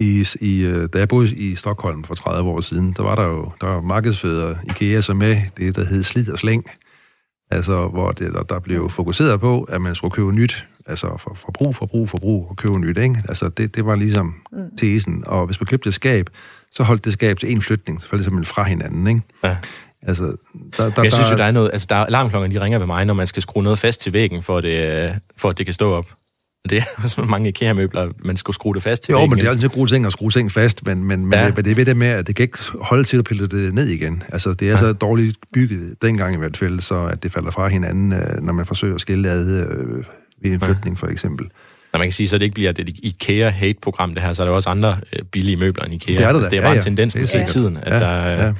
[0.00, 3.24] i, i, øh, da jeg boede i Stockholm for 30 år siden, der var der
[3.24, 6.64] jo der var markedsfører IKEA som med det, der hed slid og slæng.
[7.52, 10.66] Altså, hvor det, der, der blev fokuseret på, at man skulle købe nyt.
[10.86, 13.22] Altså, for, forbrug, forbrug, forbrug og købe nyt, ikke?
[13.28, 14.76] Altså, det, det var ligesom mm.
[14.76, 15.22] tesen.
[15.26, 16.30] Og hvis man købte et skab,
[16.72, 19.20] så holdt det skab til en flytning, selvfølgelig simpelthen fra hinanden, ikke?
[19.44, 19.56] Ja.
[20.02, 20.24] Altså,
[20.76, 21.70] der, der, jeg synes jo, der er noget...
[21.72, 24.12] Altså, der er alarmklokken, de ringer ved mig, når man skal skrue noget fast til
[24.12, 26.06] væggen, for at det, for at det kan stå op.
[26.70, 29.12] Det er også mange IKEA-møbler, man skal skrue det fast til.
[29.12, 31.38] Jo, væggen, men det er altid gode ting at skrue ting fast, men, men, men,
[31.38, 31.50] ja.
[31.50, 33.74] det, det er ved det med, at det kan ikke holde til at pille det
[33.74, 34.22] ned igen.
[34.32, 34.78] Altså, det er ja.
[34.78, 38.52] så dårligt bygget dengang i hvert fald, så at det falder fra hinanden, øh, når
[38.52, 40.04] man forsøger at skille ad øh,
[40.42, 41.46] ved en flytning, for eksempel.
[41.92, 44.54] Når man kan sige, så det ikke bliver et IKEA-hate-program, det her, så er der
[44.54, 46.16] også andre øh, billige møbler end IKEA.
[46.16, 46.78] Det er, det, altså, det er bare ja, ja.
[46.78, 47.44] en tendens med ja.
[47.44, 48.52] tiden, at ja, der, ja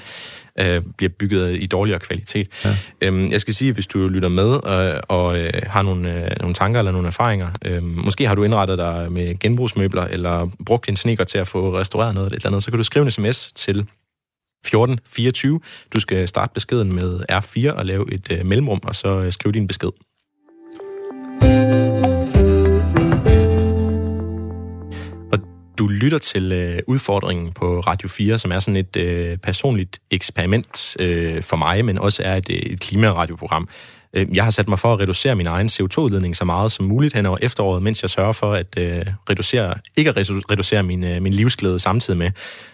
[0.58, 2.48] øh, bliver bygget i dårligere kvalitet.
[2.64, 2.76] Ja.
[3.00, 6.54] Øhm, jeg skal sige, hvis du lytter med øh, og øh, har nogle, øh, nogle
[6.54, 10.96] tanker eller nogle erfaringer, øh, måske har du indrettet dig med genbrugsmøbler, eller brugt din
[10.96, 13.86] sneaker til at få restaureret noget eller andet, så kan du skrive en sms til
[14.64, 15.60] 1424.
[15.92, 19.52] Du skal starte beskeden med R4 og lave et øh, mellemrum, og så øh, skrive
[19.52, 19.90] din besked.
[25.79, 30.96] Du lytter til øh, udfordringen på Radio 4, som er sådan et øh, personligt eksperiment
[31.00, 33.68] øh, for mig, men også er et, øh, et klimaradioprogram.
[34.16, 37.14] Øh, jeg har sat mig for at reducere min egen CO2-udledning så meget som muligt
[37.14, 40.16] hen over efteråret, mens jeg sørger for at øh, reducere, ikke at
[40.50, 42.31] reducere min, øh, min livsglæde samtidig med.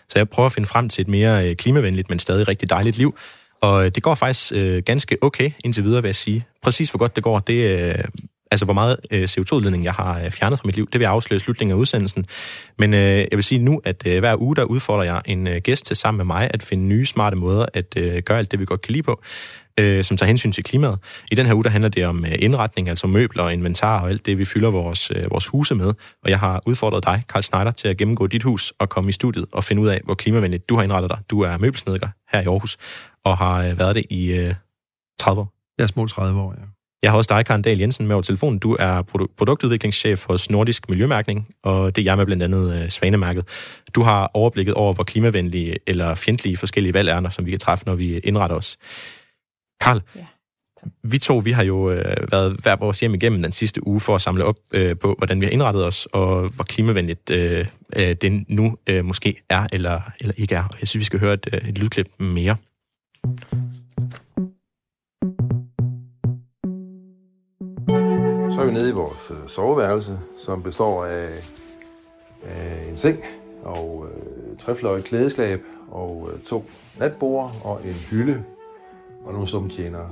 [0.08, 2.98] Så jeg prøver at finde frem til et mere øh, klimavenligt, men stadig rigtig dejligt
[2.98, 3.18] liv.
[3.60, 6.46] Og det går faktisk øh, ganske okay indtil videre, vil jeg sige.
[6.62, 8.04] Præcis hvor godt det går, det, øh,
[8.50, 11.10] altså hvor meget øh, CO2-udledning jeg har øh, fjernet fra mit liv, det vil jeg
[11.10, 12.26] afsløre i slutningen af udsendelsen.
[12.78, 15.56] Men øh, jeg vil sige nu, at øh, hver uge, der udfordrer jeg en øh,
[15.56, 18.60] gæst til sammen med mig at finde nye smarte måder at øh, gøre alt det,
[18.60, 19.22] vi godt kan lide på
[19.78, 20.98] øh, som tager hensyn til klimaet.
[21.30, 24.08] I den her uge, der handler det om øh, indretning, altså møbler og inventar og
[24.08, 25.92] alt det, vi fylder vores, øh, vores huse med.
[26.24, 29.12] Og jeg har udfordret dig, Karl Schneider, til at gennemgå dit hus og komme i
[29.12, 31.18] studiet og finde ud af, hvor klimavenligt du har indrettet dig.
[31.30, 32.76] Du er møbelsnedker her i Aarhus
[33.24, 34.54] og har øh, været det i øh,
[35.20, 35.54] 30 år.
[35.78, 36.77] Jeg er små 30 år, ja.
[37.02, 38.58] Jeg har også dig, Karen Dahl Jensen, med over telefonen.
[38.58, 42.88] Du er produ- produktudviklingschef hos Nordisk Miljømærkning, og det er jeg med blandt andet øh,
[42.88, 43.44] Svanemærket.
[43.94, 47.86] Du har overblikket over, hvor klimavenlige eller fjendtlige forskellige valg er, som vi kan træffe,
[47.86, 48.76] når vi indretter os.
[49.80, 50.26] Karl, ja.
[51.04, 54.14] vi to vi har jo øh, været hver vores hjem igennem den sidste uge for
[54.14, 58.16] at samle op øh, på, hvordan vi har indrettet os, og hvor klimavenligt øh, øh,
[58.22, 60.76] det nu øh, måske er eller, eller ikke er.
[60.80, 62.56] Jeg synes, vi skal høre et, et lydklip mere.
[68.58, 71.28] Så er vi nede i vores øh, soveværelse, som består af,
[72.44, 73.18] af en seng
[73.64, 76.64] og øh, trefløjet klædeskab og øh, to
[76.98, 78.44] natbord og en hylde
[79.24, 80.10] og nogle stumtjenere.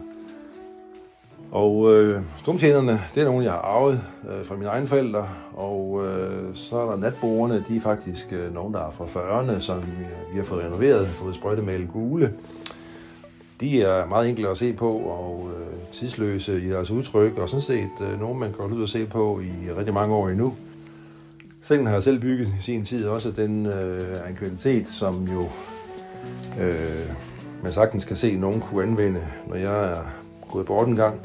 [1.53, 6.05] Og øh, stumtjenerne, det er nogle, jeg har arvet øh, fra mine egne forældre, og
[6.07, 9.79] øh, så er der natbordene, de er faktisk øh, nogle, der er fra 40'erne, som
[9.79, 12.35] øh, vi har fået renoveret, fået sprøjtemalet gule.
[13.61, 17.61] De er meget enkle at se på og øh, tidsløse i deres udtryk, og sådan
[17.61, 20.55] set øh, nogen, man kan ud og se på i rigtig mange år endnu.
[21.63, 25.29] Sengen har jeg selv bygget i sin tid også, den øh, er en kvalitet, som
[25.29, 25.49] jo
[26.61, 27.11] øh,
[27.63, 30.03] man sagtens kan se, at nogen kunne anvende, når jeg er
[30.51, 31.21] gået bort en gang.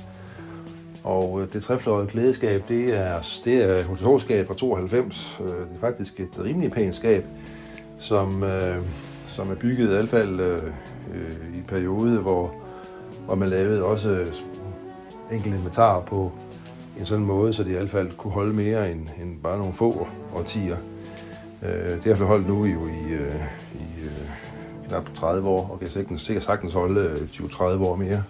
[1.04, 5.40] Og øh, det træfløjede klædeskab, det er, det er hotelskab fra 92.
[5.42, 7.26] Øh, det er faktisk et rimelig pænt skab,
[8.00, 8.78] som, øh,
[9.26, 10.64] som er bygget i hvert fald øh,
[11.14, 12.54] øh i en periode, hvor,
[13.26, 14.26] hvor man lavede også
[15.32, 16.32] enkelt inventar på
[17.00, 19.74] en sådan måde, så det i hvert fald kunne holde mere end, end bare nogle
[19.74, 20.78] få årtier.
[21.64, 23.42] Øh, det har holdt nu jo i, øh, øh,
[23.76, 28.24] i knap 30 år, og kan sikkert, sikkert sagtens holde 20-30 år mere.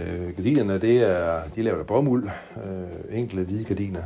[0.00, 4.02] Øh, gardinerne, det er, de er lavet af bomuld, øh, enkle hvide gardiner.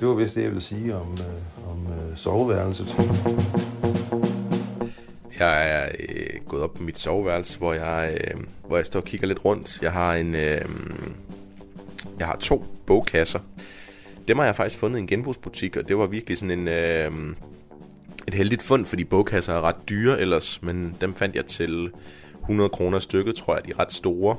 [0.00, 2.96] Det var vist det, jeg ville sige om, øh, om øh, soveværelset.
[5.38, 9.06] Jeg er øh, gået op på mit soveværelse, hvor jeg, øh, hvor jeg står og
[9.06, 9.78] kigger lidt rundt.
[9.82, 10.60] Jeg har en, øh,
[12.18, 13.40] jeg har to bogkasser.
[14.28, 17.34] Dem har jeg faktisk fundet i en genbrugsbutik, og det var virkelig sådan en, øh,
[18.28, 21.90] et heldigt fund, fordi bogkasser er ret dyre ellers, men dem fandt jeg til
[22.40, 24.36] 100 kroner stykket, tror jeg, de er ret store,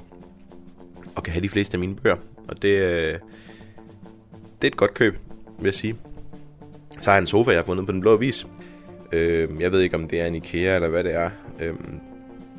[1.16, 2.16] og kan have de fleste af mine bøger.
[2.48, 3.14] Og det, øh,
[4.62, 5.18] det er et godt køb,
[5.60, 5.96] vil jeg sige.
[7.02, 8.48] Så har jeg en sofa, jeg har fundet på den blå vis.
[9.12, 11.30] Øh, jeg ved ikke, om det er en Ikea eller hvad det er.
[11.60, 11.74] Øh,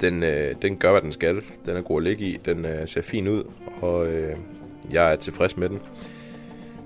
[0.00, 1.42] den, øh, den gør, hvad den skal.
[1.66, 2.40] Den er god at ligge i.
[2.44, 3.44] Den øh, ser fin ud,
[3.80, 4.36] og øh,
[4.92, 5.80] jeg er tilfreds med den.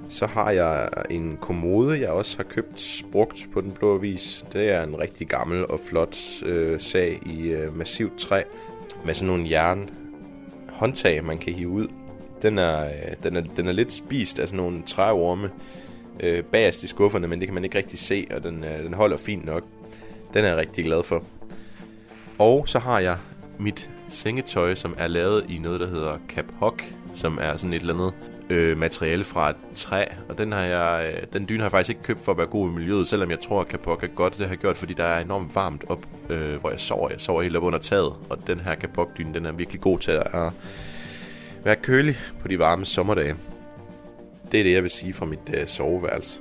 [0.09, 4.47] Så har jeg en kommode, jeg også har købt brugt på den blå vis.
[4.53, 8.43] Det er en rigtig gammel og flot øh, sag i øh, massivt træ
[9.05, 9.91] med sådan nogle jern
[10.69, 11.89] håndtag, man kan hive ud.
[12.43, 15.51] Den er, øh, den er, den er lidt spist af sådan nogle træorme
[16.21, 18.95] øh, bagerst i skufferne, men det kan man ikke rigtig se, og den, øh, den
[18.95, 19.65] holder fint nok.
[20.35, 21.23] Den er jeg rigtig glad for.
[22.39, 23.17] Og så har jeg
[23.59, 26.83] mit sengetøj, som er lavet i noget, der hedder Caphok,
[27.15, 28.13] som er sådan et eller andet
[28.51, 31.91] øh, materiale fra et træ, og den, har jeg, øh, den dyne har jeg faktisk
[31.91, 34.39] ikke købt for at være god i miljøet, selvom jeg tror, at kapok er godt.
[34.39, 37.09] Det har jeg gjort, fordi der er enormt varmt op, øh, hvor jeg sover.
[37.11, 40.13] Jeg sover helt op under taget, og den her kapok-dyne, den er virkelig god til
[40.13, 40.53] at
[41.65, 43.37] være kølig på de varme sommerdage.
[44.55, 46.41] Det er det, jeg vil sige fra mit øh, soveværelse.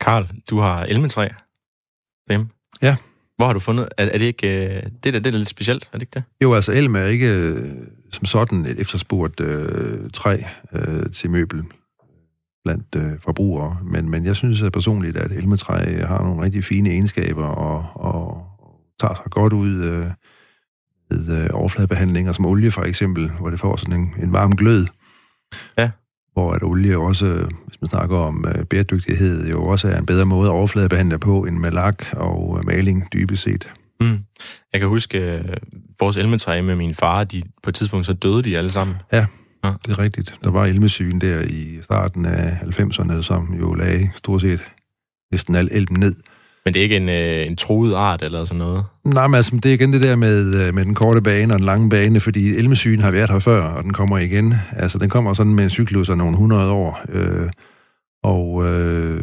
[0.00, 1.28] Karl, du har elmetræ
[2.30, 2.46] Dem.
[2.82, 2.96] Ja.
[3.36, 3.88] Hvor har du fundet...
[3.98, 4.76] Er, er det ikke...
[4.76, 6.22] Øh, det, der, det er lidt specielt, er det ikke det?
[6.42, 7.66] Jo, altså elm er ikke øh,
[8.12, 10.38] som sådan et efterspurgt øh, træ
[10.72, 11.64] øh, til møbel
[12.64, 16.90] blandt øh, forbrugere, men, men jeg synes at personligt, at elmetræ har nogle rigtig fine
[16.90, 18.46] egenskaber og, og
[19.00, 20.10] tager sig godt ud øh,
[21.10, 24.86] ved øh, overfladebehandlinger som olie for eksempel, hvor det får sådan en, en varm glød.
[25.78, 25.90] Ja
[26.38, 27.24] hvor at olie også,
[27.66, 31.44] hvis man snakker om øh, bæredygtighed, jo også er en bedre måde at overfladebehandle på
[31.44, 33.70] end med lak og øh, maling dybest set.
[34.00, 34.18] Mm.
[34.72, 35.44] Jeg kan huske øh,
[36.00, 38.96] vores elmetræ med min far, de, på et tidspunkt så døde de alle sammen.
[39.12, 39.26] Ja,
[39.64, 39.72] ja.
[39.86, 40.34] det er rigtigt.
[40.44, 44.60] Der var elmesygen der i starten af 90'erne, som jo lagde stort set
[45.32, 46.14] næsten al elm ned.
[46.64, 48.84] Men det er ikke en, øh, en truet art eller sådan noget?
[49.04, 51.58] Nej, men altså, det er igen det der med, øh, med den korte bane og
[51.58, 54.54] den lange bane, fordi elmesygen har været her før, og den kommer igen.
[54.76, 57.00] Altså, den kommer sådan med en cyklus af nogle 100 år.
[57.08, 57.50] Øh,
[58.22, 59.22] og øh,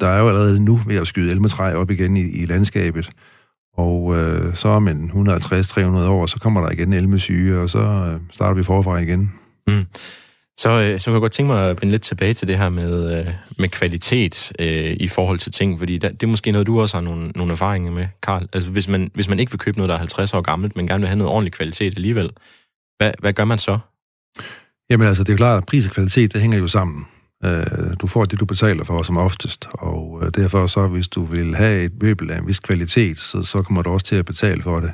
[0.00, 3.10] der er jo allerede nu ved at skyde elmetræ op igen i, i landskabet.
[3.76, 8.20] Og øh, så om en 150-300 år, så kommer der igen elmesyge, og så øh,
[8.30, 9.32] starter vi forfra igen.
[9.66, 9.84] Mm.
[10.58, 12.68] Så, øh, så kan jeg godt tænke mig at vende lidt tilbage til det her
[12.68, 16.66] med, øh, med kvalitet øh, i forhold til ting, fordi der, det er måske noget,
[16.66, 18.48] du også har nogle, nogle erfaringer med, Karl.
[18.52, 20.86] Altså hvis man, hvis man ikke vil købe noget, der er 50 år gammelt, men
[20.86, 22.30] gerne vil have noget ordentlig kvalitet alligevel,
[22.98, 23.78] hvad, hvad gør man så?
[24.90, 27.06] Jamen altså, det er klart, at pris og kvalitet, det hænger jo sammen.
[27.44, 31.24] Øh, du får det, du betaler for som oftest, og øh, derfor så, hvis du
[31.24, 34.24] vil have et møbel af en vis kvalitet, så, så kommer du også til at
[34.24, 34.92] betale for det.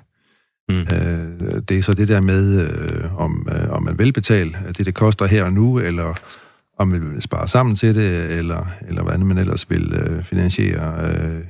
[0.69, 0.81] Mm.
[0.81, 4.87] Øh, det er så det der med, øh, om, øh, om man vil betale det,
[4.87, 6.14] det koster her og nu, eller
[6.79, 11.11] om man vil spare sammen til det, eller, eller hvordan man ellers vil øh, finansiere
[11.11, 11.45] øh,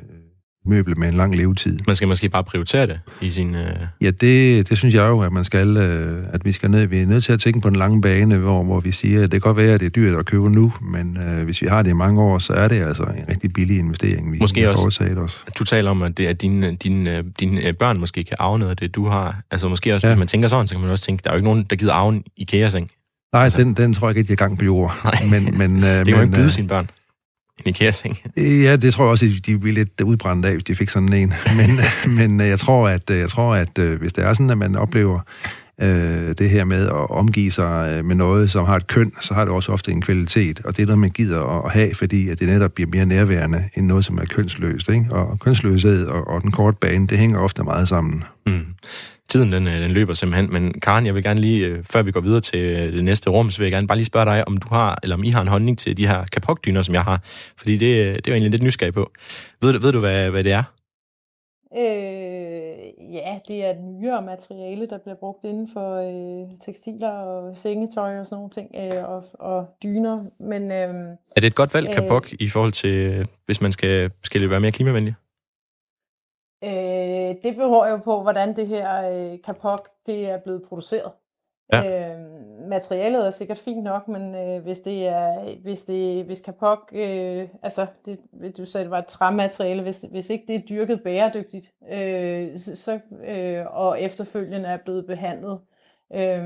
[0.69, 1.79] møbel med en lang levetid.
[1.87, 3.55] Man skal måske bare prioritere det i sin...
[3.55, 3.71] Øh...
[4.01, 6.87] Ja, det, det synes jeg jo, at man skal, øh, at vi skal ned.
[6.87, 9.33] Vi er nødt til at tænke på en lang bane, hvor, hvor vi siger, at
[9.33, 11.66] det kan godt være, at det er dyrt at købe nu, men øh, hvis vi
[11.66, 14.61] har det i mange år, så er det altså en rigtig billig investering, vi måske
[14.61, 15.45] har også, os.
[15.59, 18.77] Du taler om, at, det, at dine, dine, dine børn måske kan arve noget af
[18.77, 19.41] det, du har.
[19.51, 20.14] Altså måske også, ja.
[20.14, 21.77] hvis man tænker sådan, så kan man også tænke, der er jo ikke nogen, der
[21.77, 22.91] gider arve en IKEA-seng.
[23.33, 23.59] Nej, altså.
[23.59, 25.01] den, den tror jeg ikke, de er i gang på jord.
[25.05, 26.89] Nej, men, men, det kan jo ikke byde sine børn
[27.65, 28.17] en IKEA-seng.
[28.37, 31.13] Ja, det tror jeg også, at de ville lidt udbrændt af, hvis de fik sådan
[31.13, 31.35] en.
[31.59, 31.71] Men,
[32.17, 34.59] men øh, jeg tror, at, øh, jeg tror, at øh, hvis det er sådan, at
[34.59, 35.21] man oplever
[35.81, 39.45] øh, det her med at omgive sig med noget, som har et køn, så har
[39.45, 42.41] det også ofte en kvalitet, og det er noget, man gider at have, fordi at
[42.41, 44.89] det netop bliver mere nærværende end noget, som er kønsløst.
[44.89, 45.07] Ikke?
[45.11, 48.25] Og kønsløshed og, og den korte bane, det hænger ofte meget sammen.
[48.47, 48.67] Mm.
[49.29, 52.20] Tiden den, den løber simpelthen, men Karen, jeg vil gerne lige, øh, før vi går
[52.20, 54.57] videre til øh, det næste rum, så vil jeg gerne bare lige spørge dig, om
[54.57, 57.20] du har, eller om I har en holdning til de her kapokdyner, som jeg har,
[57.57, 59.11] fordi det, øh, det er egentlig lidt nysgerrig på.
[59.62, 60.62] Ved, du, ved du, hvad, hvad det er?
[61.76, 67.57] Øh, ja, det er et nyere materiale, der bliver brugt inden for øh, tekstiler og
[67.57, 70.24] sengetøj og sådan nogle ting, øh, og, og dyner.
[70.41, 70.95] Men, øh,
[71.37, 74.51] er det et godt valg, kapok, øh, i forhold til, hvis man skal, skal det
[74.51, 75.14] være mere klimavenlig?
[76.65, 81.13] Øh, det beror jo på, hvordan det her øh, kapok det er blevet produceret.
[81.73, 82.11] Ja.
[82.13, 82.19] Øh,
[82.69, 87.49] materialet er sikkert fint nok, men øh, hvis det er hvis det hvis kapok, øh,
[87.63, 88.19] altså det,
[88.57, 93.01] du sagde det var et træmateriale, hvis hvis ikke det er dyrket bæredygtigt, øh, så
[93.25, 95.61] øh, og efterfølgende er blevet behandlet,
[96.15, 96.45] øh,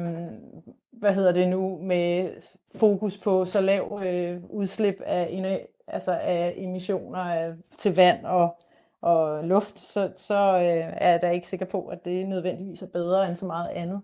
[0.93, 2.31] hvad hedder det nu med
[2.75, 8.57] fokus på så lav øh, udslip af altså af emissioner af, til vand og
[9.03, 12.87] og luft, så, så øh, er jeg da ikke sikker på, at det nødvendigvis er
[12.87, 14.01] bedre end så meget andet.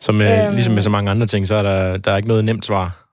[0.00, 2.28] Som øh, øhm, ligesom med så mange andre ting, så er der, der er ikke
[2.28, 3.08] noget nemt svar.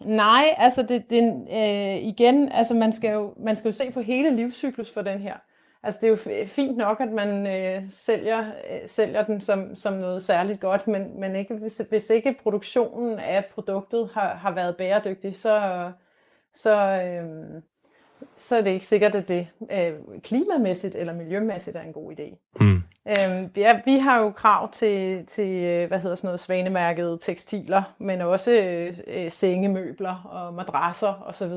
[0.00, 4.00] Nej, altså det, det øh, igen, altså man skal, jo, man skal jo se på
[4.00, 5.34] hele livscyklus for den her.
[5.82, 9.92] Altså det er jo fint nok, at man øh, sælger, øh, sælger den som, som
[9.92, 14.76] noget særligt godt, men, men ikke, hvis, hvis ikke produktionen af produktet har, har været
[14.76, 15.90] bæredygtig, så,
[16.54, 17.62] så, øh,
[18.36, 19.92] så er det ikke sikkert, at det øh,
[20.22, 22.54] klimamæssigt eller miljømæssigt er en god idé.
[22.60, 22.82] Mm.
[23.08, 27.82] Øhm, ja, vi har jo krav til, til øh, hvad hedder sådan noget, svanemærkede tekstiler,
[27.98, 28.52] men også
[29.06, 31.52] øh, sengemøbler og madrasser osv.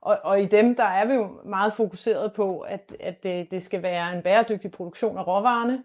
[0.00, 3.62] Og, og i dem, der er vi jo meget fokuseret på, at, at det, det
[3.62, 5.82] skal være en bæredygtig produktion af råvarerne,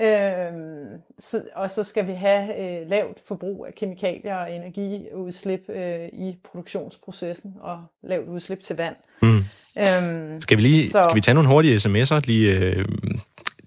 [0.00, 6.08] Øhm, så, og så skal vi have øh, lavt forbrug af kemikalier og energiudslip øh,
[6.12, 8.96] i produktionsprocessen og lavt udslip til vand.
[9.22, 9.44] Mm.
[9.78, 11.02] Øhm, skal vi lige så...
[11.02, 12.20] skal vi tage nogle hurtige sms'er?
[12.24, 12.84] Lige, øh,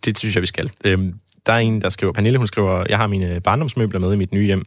[0.05, 0.71] det synes jeg, vi skal.
[0.85, 0.99] Øh,
[1.45, 4.31] der er en, der skriver, Pernille, hun skriver, jeg har mine barndomsmøbler med i mit
[4.31, 4.65] nye hjem.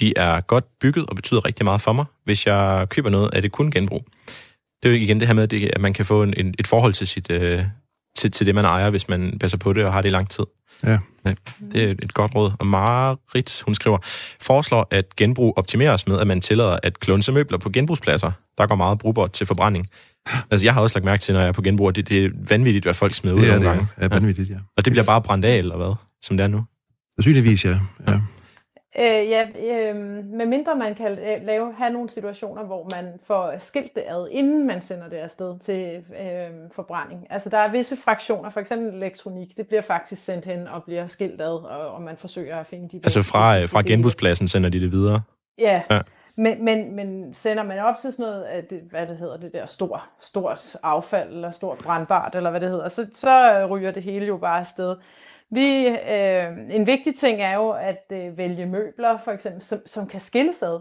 [0.00, 2.04] De er godt bygget og betyder rigtig meget for mig.
[2.24, 4.04] Hvis jeg køber noget, er det kun genbrug.
[4.82, 7.06] Det er jo igen det her med, at man kan få en, et forhold til,
[7.06, 7.62] sit, øh,
[8.16, 10.30] til, til det, man ejer, hvis man passer på det og har det i lang
[10.30, 10.44] tid.
[10.84, 10.98] Ja.
[11.24, 11.34] ja.
[11.72, 12.52] Det er et godt råd.
[12.58, 13.98] Og Marit, hun skriver,
[14.40, 18.32] foreslår, at genbrug optimeres med, at man tillader at klunse møbler på genbrugspladser.
[18.58, 19.86] Der går meget brugbart til forbrænding.
[20.50, 22.30] Altså, jeg har også lagt mærke til, når jeg er på genbrug, det, det er
[22.48, 23.86] vanvittigt, hvad folk smider ud ja, nogle gange.
[24.00, 24.56] Ja, vanvittigt, ja.
[24.76, 25.94] Og det bliver bare brændt af, eller hvad?
[26.22, 26.64] Som det er nu?
[27.14, 27.78] Sandsynligvis, ja.
[28.08, 28.20] ja.
[28.98, 33.94] Øh, ja, øh, medmindre man kan øh, lave, have nogle situationer, hvor man får skilt
[33.94, 37.26] det ad, inden man sender det afsted til øh, forbrænding.
[37.30, 41.06] Altså der er visse fraktioner, for eksempel elektronik, det bliver faktisk sendt hen og bliver
[41.06, 43.00] skilt ad, og, og man forsøger at finde de...
[43.04, 45.20] Altså fra, fra genbrugspladsen sender de det videre?
[45.58, 46.00] Ja, ja.
[46.36, 49.52] Men, men, men sender man op til sådan noget, at det, hvad det hedder, det
[49.52, 54.02] der stort, stort affald, eller stort brandbart, eller hvad det hedder, så, så ryger det
[54.02, 54.96] hele jo bare afsted.
[55.50, 60.06] Vi, øh, en vigtig ting er jo at øh, vælge møbler, for eksempel, som, som
[60.06, 60.80] kan skilles ad.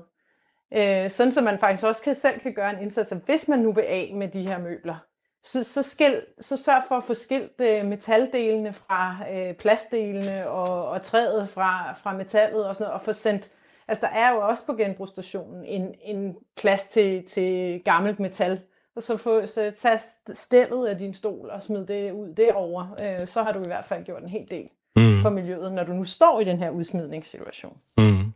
[0.74, 3.60] Øh, sådan så man faktisk også kan, selv kan gøre en indsats, altså, hvis man
[3.60, 4.96] nu vil af med de her møbler,
[5.44, 10.90] så, så, skil, så sørg for at få skilt øh, metaldelene fra øh, plastdelene og,
[10.90, 13.52] og træet fra, fra metallet og sådan noget, og få sendt,
[13.88, 18.62] altså der er jo også på genbrugsstationen en, en plads til, til gammelt metal,
[18.98, 20.00] og så, få, så tag
[20.34, 23.86] stillet af din stol og smid det ud derover, øh, så har du i hvert
[23.86, 24.64] fald gjort en hel del
[24.96, 25.22] mm.
[25.22, 27.78] for miljøet, når du nu står i den her udsmidningssituation.
[27.98, 28.34] Mm.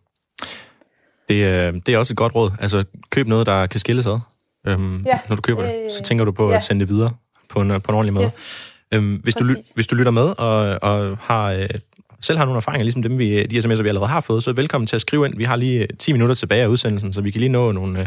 [1.29, 2.51] Det, øh, det er også et godt råd.
[2.59, 4.19] Altså, køb noget, der kan skilles ad.
[4.67, 6.55] Øhm, ja, når du køber øh, det, så tænker du på ja.
[6.55, 7.11] at sende det videre
[7.49, 8.25] på en, på en ordentlig måde.
[8.25, 8.71] Yes.
[8.93, 9.43] Øhm, hvis, du,
[9.75, 11.69] hvis du lytter med og, og har, øh,
[12.21, 14.87] selv har nogle erfaringer, ligesom dem, vi, de sms'er, vi allerede har fået, så velkommen
[14.87, 15.37] til at skrive ind.
[15.37, 18.05] Vi har lige 10 minutter tilbage af udsendelsen, så vi kan lige nå nogle, øh,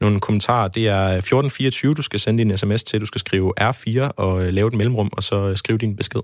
[0.00, 0.68] nogle kommentarer.
[0.68, 3.00] Det er 1424, du skal sende din sms til.
[3.00, 6.20] Du skal skrive R4 og øh, lave et mellemrum, og så øh, skrive din besked.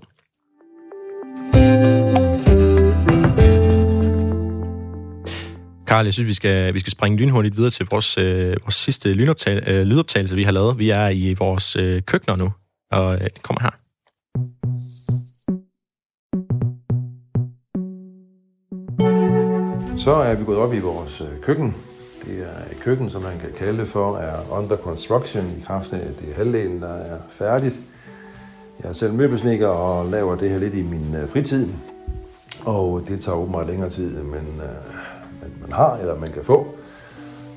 [5.87, 9.13] Karl, jeg synes, vi skal, vi skal springe lynhurtigt videre til vores, øh, vores sidste
[9.13, 10.79] lynoptag, øh, lydoptagelse, vi har lavet.
[10.79, 12.51] Vi er i vores øh, køkkener nu,
[12.91, 13.71] og øh, det kommer her.
[19.97, 21.75] Så er vi gået op i vores øh, køkken.
[22.31, 25.93] Det er øh, et køkken, som man kan kalde for er under construction i kraft
[25.93, 27.75] af, at det er halvdelen, der er færdigt.
[28.83, 31.67] Jeg er selv møbelsnikker og laver det her lidt i min øh, fritid.
[32.65, 36.67] Og det tager åbenbart længere tid, men øh, man har, eller man kan få.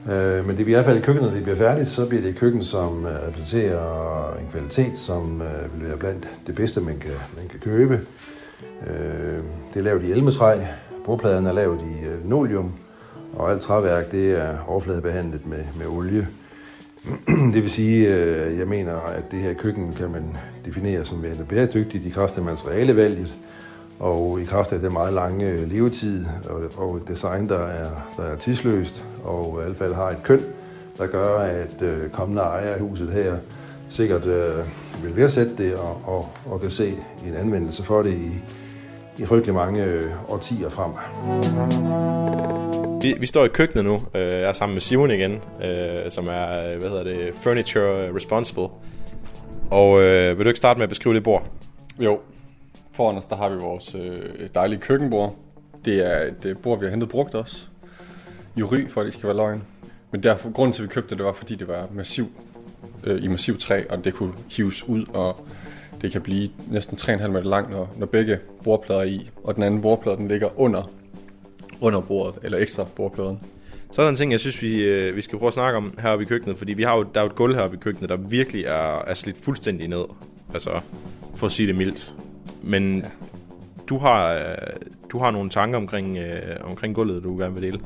[0.06, 2.30] Men det bliver i hvert fald i køkkenet, når det bliver færdigt, så bliver det
[2.30, 5.42] et køkken, som repræsenterer en kvalitet, som
[5.74, 8.00] vil være blandt det bedste, man kan, man kan købe.
[9.74, 10.58] Det er lavet i elmetræ,
[11.06, 12.72] bordpladen er lavet i linoleum,
[13.36, 16.28] og alt træværk det er overfladebehandlet med, med olie.
[17.54, 21.44] Det vil sige, øh, jeg mener, at det her køkken kan man definere som værende
[21.44, 23.34] bæredygtigt i kraft af materialevalget,
[23.98, 28.36] og i kraft af det meget lange levetid og, og design, der er, der er
[28.36, 30.40] tidsløst, og i hvert fald har et køn,
[30.98, 33.36] der gør, at øh, kommende ejer af huset her
[33.88, 34.64] sikkert øh,
[35.02, 38.30] vil værdsætte det og, og, og kan se en anvendelse for det i,
[39.18, 40.92] i frygtelig mange øh, årtier frem.
[43.04, 43.94] Vi, vi står i køkkenet nu.
[44.14, 45.32] Øh, jeg er sammen med Simon igen,
[45.64, 48.68] øh, som er øh, hvad hedder det, Furniture Responsible.
[49.70, 51.46] Og øh, vil du ikke starte med at beskrive det bord?
[51.98, 52.20] Jo,
[52.92, 55.34] Foran os, der har vi vores øh, dejlige køkkenbord.
[55.84, 57.56] Det er et øh, bord, vi har hentet brugt også.
[58.56, 59.62] I ry, for at det skal være løgn.
[60.10, 62.26] Men derfor, grunden til, at vi købte det, det var, fordi det var massiv,
[63.04, 65.46] øh, i massiv træ, og det kunne hives ud, og
[66.00, 69.30] det kan blive næsten 3,5 meter langt, når, når begge bordplader er i.
[69.44, 70.90] Og den anden bordplade, den ligger under,
[71.84, 73.40] under bordet, eller ekstra bordpladen.
[73.92, 75.98] Så er der en ting, jeg synes, vi, øh, vi skal prøve at snakke om
[75.98, 78.10] heroppe i køkkenet, fordi vi har jo, der er jo et gulv heroppe i køkkenet,
[78.10, 80.04] der virkelig er, er slidt fuldstændig ned.
[80.52, 80.70] Altså,
[81.34, 82.14] for at sige det mildt.
[82.62, 83.04] Men ja.
[83.88, 84.42] du, har, øh,
[85.12, 87.80] du har nogle tanker omkring, øh, omkring gulvet, du gerne vil dele.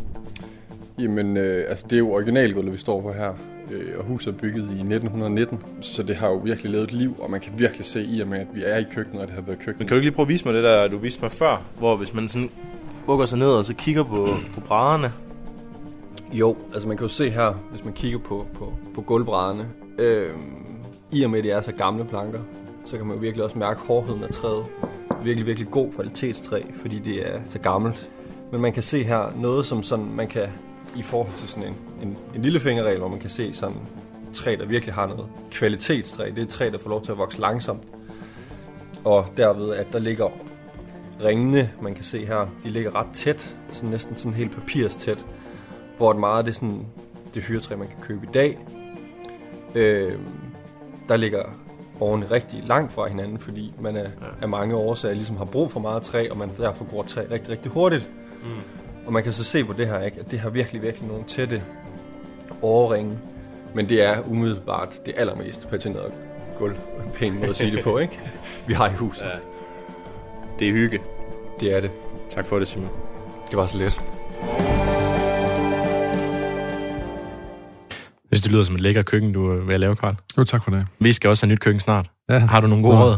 [0.99, 3.34] Jamen, øh, altså det er jo originalgulvet, vi står på her.
[3.70, 7.16] Øh, og huset er bygget i 1919, så det har jo virkelig levet et liv,
[7.18, 9.34] og man kan virkelig se i og med, at vi er i køkkenet, og det
[9.34, 9.78] har været køkken.
[9.78, 11.62] Men kan du ikke lige prøve at vise mig det der, du viste mig før,
[11.78, 12.51] hvor hvis man sådan
[13.09, 15.13] bukker sig ned og så kigger på, på brædderne?
[16.33, 20.31] Jo, altså man kan jo se her, hvis man kigger på, på, på gulvbrædderne, øh,
[21.11, 22.41] i og med at det er så gamle planker,
[22.87, 24.65] så kan man jo virkelig også mærke hårdheden af træet.
[25.25, 28.11] Virkelig, virkelig god kvalitetstræ, fordi det er så gammelt.
[28.53, 30.49] Men man kan se her noget, som sådan, man kan
[30.97, 33.77] i forhold til sådan en, en, en lille fingerregel, hvor man kan se sådan
[34.35, 36.31] træ, der virkelig har noget kvalitetstræ.
[36.31, 37.83] Det er et træ, der får lov til at vokse langsomt.
[39.05, 40.29] Og derved, at der ligger
[41.25, 45.25] ringene, man kan se her, de ligger ret tæt, sådan næsten sådan helt papirstæt,
[45.97, 46.87] hvor et meget det er sådan
[47.35, 48.59] det hyretræ, man kan købe i dag.
[49.75, 50.12] Øh,
[51.09, 51.43] der ligger
[52.01, 54.27] årene rigtig langt fra hinanden, fordi man er, ja.
[54.43, 57.51] af mange årsager ligesom har brug for meget træ, og man derfor bruger træ rigtig,
[57.51, 58.11] rigtig hurtigt.
[58.43, 58.49] Mm.
[59.07, 61.25] Og man kan så se på det her, ikke, at det har virkelig, virkelig nogle
[61.25, 61.62] tætte
[62.62, 63.19] årringe,
[63.75, 66.12] men det er umiddelbart det allermest patenterede
[66.59, 66.77] gulv.
[67.07, 68.21] En pæn måde at sige det på, ikke?
[68.69, 69.25] Vi har i huset.
[69.25, 69.39] Ja.
[70.59, 71.01] Det er hygge.
[71.61, 71.91] Det er det.
[72.31, 72.89] Tak for det, Simon.
[73.51, 74.01] Det var så let.
[78.31, 80.15] Jeg synes, det lyder som et lækker køkken, du er ved at lave, Karl.
[80.39, 80.87] Jo, tak for det.
[80.99, 82.11] Vi skal også have nyt køkken snart.
[82.31, 82.39] Ja.
[82.39, 83.17] Har du nogle gode råd?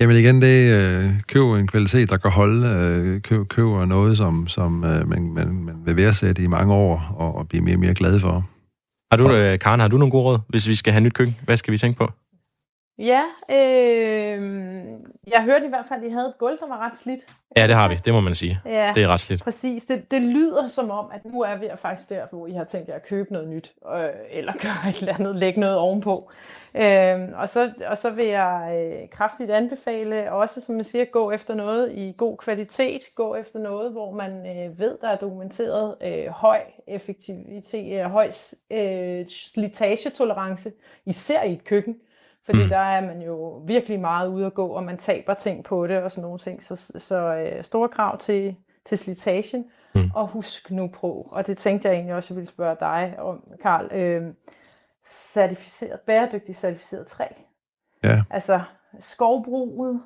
[0.00, 2.68] Jamen igen, det øh, køb en kvalitet, der kan holde.
[2.68, 7.14] Øh, køb, køber noget, som, som øh, man, man, man vil værdsætte i mange år
[7.18, 8.48] og, og blive mere og mere glad for.
[9.12, 11.36] Har du, øh, Karen, har du nogle gode råd, hvis vi skal have nyt køkken?
[11.44, 12.10] Hvad skal vi tænke på?
[13.00, 14.82] Ja, øh,
[15.26, 17.20] jeg hørte i hvert fald, at I havde et gulv, der var ret slidt.
[17.56, 18.60] Ja, det har vi, det må man sige.
[18.64, 19.42] Ja, det er ret slidt.
[19.42, 22.64] Præcis, det, det lyder som om, at nu er vi faktisk der, hvor I har
[22.64, 26.30] tænkt jer at købe noget nyt, øh, eller gøre et eller andet, lægge noget ovenpå.
[26.74, 31.30] Øh, og, så, og så vil jeg øh, kraftigt anbefale også, som man siger, gå
[31.30, 35.94] efter noget i god kvalitet, gå efter noget, hvor man øh, ved, der er dokumenteret
[36.02, 38.30] øh, høj effektivitet, øh, høj
[38.70, 40.72] øh, slitagetolerance,
[41.06, 41.96] især i et køkken
[42.50, 42.68] Fordi mm.
[42.68, 46.02] der er man jo virkelig meget ude at gå, og man taber ting på det
[46.02, 46.62] og sådan nogle ting.
[46.62, 49.64] Så, så øh, store krav til, til slitagen.
[49.94, 50.10] Mm.
[50.14, 53.44] Og husk nu på, og det tænkte jeg egentlig også, jeg ville spørge dig om,
[53.62, 54.34] Karl, øh,
[55.06, 57.24] certificeret, bæredygtigt certificeret træ.
[58.04, 58.22] Ja.
[58.30, 58.60] Altså
[58.98, 60.02] skovbruget,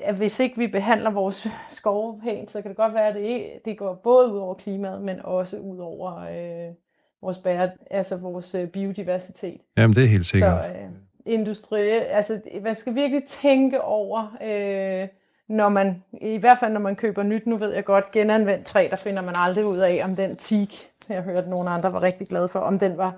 [0.00, 3.50] at hvis ikke vi behandler vores skove pænt, så kan det godt være, at det,
[3.64, 6.74] det går både ud over klimaet, men også ud over øh,
[7.22, 9.60] vores, bære, altså vores øh, biodiversitet.
[9.76, 10.64] Jamen, det er helt sikkert.
[10.64, 10.88] Så øh,
[11.28, 15.08] industri, altså man skal virkelig tænke over, øh,
[15.48, 18.88] når man, i hvert fald når man køber nyt, nu ved jeg godt, genanvendt træ,
[18.90, 20.68] der finder man aldrig ud af, om den teak,
[21.08, 23.14] jeg hørte nogle andre var rigtig glade for, om den var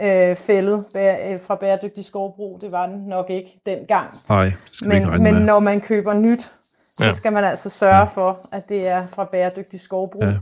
[0.00, 2.60] øh, fældet bæ- øh, fra bæredygtig skovbrug.
[2.60, 4.10] Det var den nok ikke dengang.
[4.28, 4.52] Nej,
[4.82, 6.42] men, men når man køber nyt,
[6.98, 7.12] så ja.
[7.12, 10.22] skal man altså sørge for, at det er fra bæredygtig skovbrug.
[10.22, 10.34] Ja.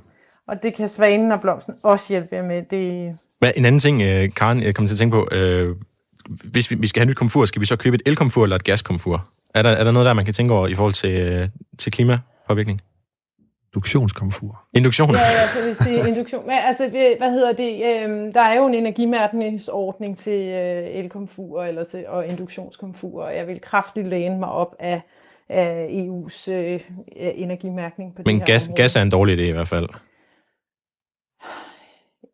[0.46, 2.62] Og det kan svanen og blomsten også hjælpe jer med.
[2.62, 3.18] Det...
[3.38, 5.28] Hvad, en anden ting, øh, Karen, jeg kommer til at tænke på.
[5.32, 5.76] Øh,
[6.28, 8.64] hvis vi, vi skal have nyt komfur, skal vi så købe et elkomfur eller et
[8.64, 9.28] gaskomfur?
[9.54, 11.48] Er der, er der noget der, man kan tænke over i forhold til, øh,
[11.78, 12.80] til klimapåvirkning?
[13.74, 14.62] Induktionskomfur.
[14.74, 15.14] Induktion?
[15.14, 16.46] Ja, ja, så vil sige induktion.
[16.46, 17.72] Men altså, hvad hedder det?
[17.74, 23.46] Øh, der er jo en energimærkningsordning til øh, elkomfur eller til, og induktionskomfur, og jeg
[23.46, 25.00] vil kraftigt læne mig op af,
[25.48, 26.80] af EU's øh,
[27.16, 28.82] energimærkning på Men det her gas, område.
[28.82, 29.88] gas er en dårlig idé i hvert fald.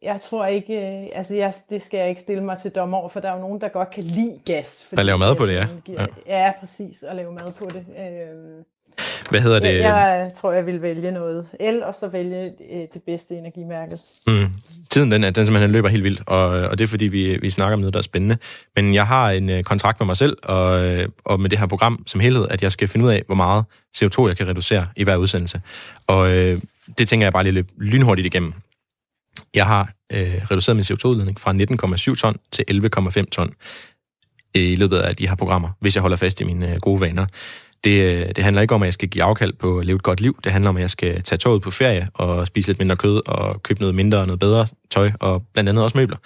[0.03, 3.09] Jeg tror ikke, øh, altså jeg, det skal jeg ikke stille mig til dommer over,
[3.09, 4.87] for der er jo nogen, der godt kan lide gas.
[4.97, 5.67] Der laver mad på det, ja.
[5.89, 6.07] ja.
[6.27, 7.85] Ja, præcis, og lave mad på det.
[7.99, 8.65] Øh,
[9.31, 9.79] hvad hedder det?
[9.79, 13.97] Jeg, jeg tror, jeg vil vælge noget el, og så vælge øh, det bedste energimærke.
[14.27, 14.53] Mm.
[14.91, 17.75] Tiden den, den simpelthen løber helt vildt, og, og det er fordi, vi, vi snakker
[17.75, 18.37] om noget, der er spændende.
[18.77, 21.67] Men jeg har en uh, kontrakt med mig selv, og, øh, og med det her
[21.67, 23.65] program som helhed, at jeg skal finde ud af, hvor meget
[23.97, 25.61] CO2 jeg kan reducere i hver udsendelse.
[26.07, 26.59] Og uh,
[26.99, 28.55] det tænker jeg bare lige løbe lynhurtigt igennem.
[29.55, 31.53] Jeg har øh, reduceret min CO2-udledning fra
[32.13, 33.53] 19,7 ton til 11,5 ton
[34.57, 37.01] øh, i løbet af de her programmer, hvis jeg holder fast i mine øh, gode
[37.01, 37.27] vaner.
[37.85, 40.03] Det, øh, det handler ikke om, at jeg skal give afkald på at leve et
[40.03, 40.39] godt liv.
[40.45, 43.29] Det handler om, at jeg skal tage toget på ferie og spise lidt mindre kød
[43.29, 46.17] og købe noget mindre og noget bedre tøj og blandt andet også møbler.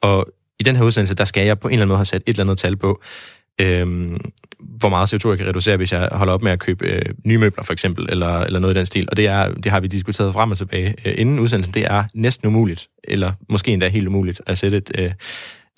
[0.00, 0.26] Og
[0.60, 2.28] i den her udsendelse, der skal jeg på en eller anden måde have sat et
[2.28, 3.02] eller andet tal på,
[3.60, 4.16] øhm,
[4.60, 7.38] hvor meget CO2 jeg kan reducere, hvis jeg holder op med at købe øh, nye
[7.38, 9.08] møbler, for eksempel, eller, eller noget i den stil.
[9.10, 11.74] Og det, er, det har vi diskuteret frem og tilbage øh, inden udsendelsen.
[11.74, 15.12] Det er næsten umuligt, eller måske endda helt umuligt, at sætte et, øh,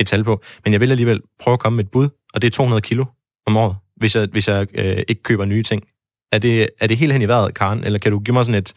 [0.01, 0.43] et tal på.
[0.65, 3.05] Men jeg vil alligevel prøve at komme med et bud, og det er 200 kilo
[3.47, 5.83] om året hvis jeg, hvis jeg øh, ikke køber nye ting.
[6.33, 7.85] Er det, er det helt hen i vejret, Karen?
[7.85, 8.73] Eller kan du give mig sådan et,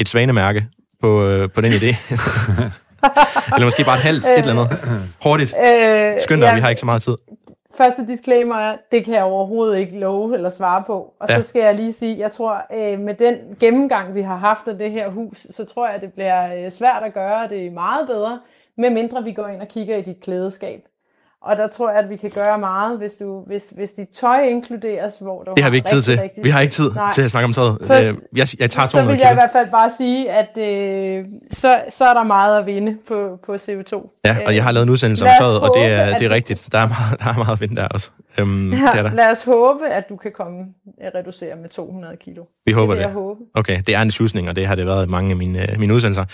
[0.00, 0.66] et svanemærke
[1.02, 1.86] på, øh, på den idé?
[3.54, 4.78] eller måske bare et halvt, et eller andet.
[5.22, 5.54] Hurtigt.
[5.66, 7.16] Øh, Skynd dig, ja, vi har ikke så meget tid.
[7.74, 11.14] Første disclaimer er, det kan jeg overhovedet ikke love eller svare på.
[11.18, 11.36] Og ja.
[11.36, 14.78] så skal jeg lige sige, jeg tror, øh, med den gennemgang, vi har haft af
[14.78, 18.40] det her hus, så tror jeg, det bliver øh, svært at gøre det meget bedre,
[18.76, 20.89] medmindre vi går ind og kigger i dit klædeskab.
[21.42, 24.42] Og der tror jeg, at vi kan gøre meget, hvis, du, hvis, hvis dit tøj
[24.42, 26.18] inkluderes, hvor du Det har vi ikke tid til.
[26.18, 27.12] Rigtig, vi har ikke tid nej.
[27.12, 27.78] til at snakke om tøjet.
[27.82, 29.30] Så, øh, jeg, jeg tager 200 Så vil jeg kilo.
[29.30, 33.38] i hvert fald bare sige, at øh, så, så er der meget at vinde på,
[33.46, 34.20] på CO2.
[34.24, 36.68] Ja, og jeg har lavet en udsendelse om tøjet, og det er, det er rigtigt.
[36.72, 38.10] Der er, meget, der er meget at vinde der også.
[38.42, 39.12] Um, ja, det er der.
[39.12, 40.58] Lad os håbe, at du kan komme
[41.00, 42.44] at reducere med 200 kilo.
[42.66, 43.04] Vi håber det.
[43.04, 43.12] det.
[43.12, 43.40] Håbe.
[43.54, 45.94] Okay, det er en tjusning, og det har det været i mange af mine, mine
[45.94, 46.24] udsendelser.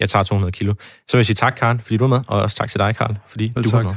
[0.00, 0.74] Jeg tager 200 kilo.
[1.08, 2.96] Så vil jeg sige tak, Karen, fordi du er med, og også tak til dig,
[2.96, 3.80] Karl, fordi Vel, du tak.
[3.80, 3.94] er med.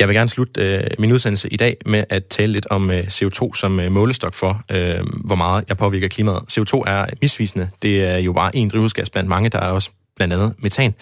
[0.00, 3.00] Jeg vil gerne slutte øh, min udsendelse i dag med at tale lidt om øh,
[3.00, 6.38] CO2 som øh, målestok for, øh, hvor meget jeg påvirker klimaet.
[6.38, 7.68] CO2 er misvisende.
[7.82, 10.94] Det er jo bare en drivhusgas blandt mange, der er også blandt andet metan.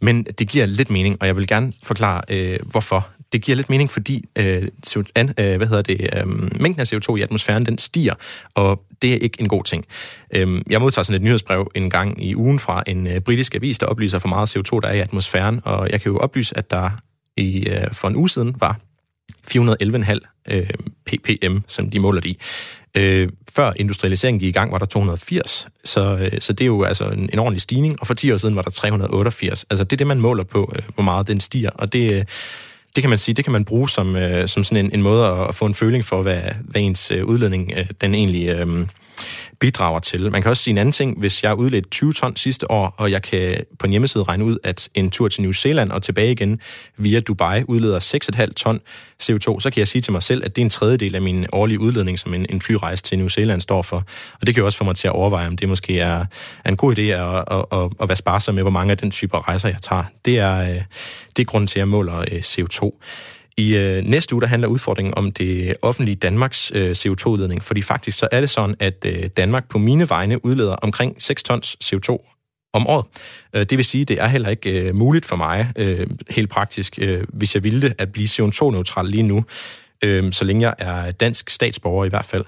[0.00, 3.08] Men det giver lidt mening, og jeg vil gerne forklare, øh, hvorfor.
[3.32, 6.26] Det giver lidt mening, fordi øh, CO2, øh, hvad hedder det, øh,
[6.60, 8.14] mængden af CO2 i atmosfæren, den stiger,
[8.54, 9.84] og det er ikke en god ting.
[10.34, 13.78] Øh, jeg modtager sådan et nyhedsbrev en gang i ugen fra en øh, britisk avis,
[13.78, 16.70] der oplyser, for meget CO2 der er i atmosfæren, og jeg kan jo oplyse, at
[16.70, 16.90] der
[17.36, 18.80] i, øh, for en uge siden var
[19.46, 20.18] 411,5
[20.48, 20.70] øh,
[21.06, 22.38] ppm, som de måler det i.
[22.96, 26.82] Øh, før industrialiseringen gik i gang, var der 280, så, øh, så det er jo
[26.82, 29.64] altså en, en ordentlig stigning, og for 10 år siden var der 388.
[29.70, 32.24] Altså det er det, man måler på, øh, hvor meget den stiger, og det, øh,
[32.96, 35.26] det kan man sige, det kan man bruge som, øh, som sådan en, en måde
[35.48, 38.86] at få en føling for, hvad, hvad ens øh, udledning øh, den egentlig øh,
[39.60, 40.30] bidrager til.
[40.30, 43.10] Man kan også sige en anden ting, hvis jeg udledte 20 ton sidste år, og
[43.10, 46.32] jeg kan på en hjemmeside regne ud, at en tur til New Zealand og tilbage
[46.32, 46.60] igen
[46.96, 48.00] via Dubai udleder
[48.36, 48.80] 6,5 ton
[49.22, 51.46] CO2, så kan jeg sige til mig selv, at det er en tredjedel af min
[51.52, 53.96] årlige udledning, som en, en flyrejse til New Zealand står for.
[54.40, 56.24] Og det kan jo også få mig til at overveje, om det måske er,
[56.64, 59.10] er en god idé at, at, at, at være sparsom med, hvor mange af den
[59.10, 60.04] type rejser, jeg tager.
[60.24, 60.82] Det er, øh,
[61.36, 62.90] det er grunden til, at jeg måler øh, CO2.
[63.56, 68.18] I øh, næste uge, der handler udfordringen om det offentlige Danmarks øh, CO2-udledning, fordi faktisk
[68.18, 72.32] så er det sådan, at øh, Danmark på mine vegne udleder omkring 6 tons CO2
[72.72, 73.04] om året.
[73.54, 76.98] Øh, det vil sige, det er heller ikke øh, muligt for mig, øh, helt praktisk,
[77.00, 79.44] øh, hvis jeg ville det, at blive CO2-neutral lige nu,
[80.04, 82.44] øh, så længe jeg er dansk statsborger i hvert fald.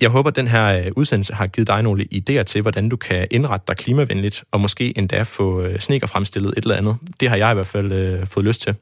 [0.00, 2.96] Jeg håber, at den her øh, udsendelse har givet dig nogle idéer til, hvordan du
[2.96, 6.96] kan indrette dig klimavenligt, og måske endda få øh, sneker fremstillet et eller andet.
[7.20, 8.76] Det har jeg i hvert fald øh, fået lyst til.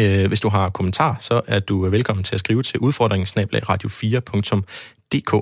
[0.00, 3.26] Øh, hvis du har kommentar, så er du velkommen til at skrive til udfordringen
[3.70, 5.34] radio4.dk.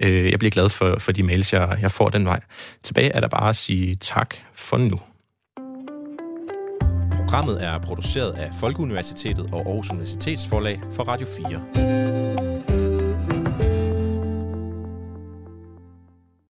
[0.00, 2.40] Øh, jeg bliver glad for, for de mails, jeg, jeg får den vej.
[2.84, 5.00] Tilbage er der bare at sige tak for nu.
[7.16, 12.41] Programmet er produceret af Folkeuniversitetet og Aarhus Universitetsforlag for Radio 4.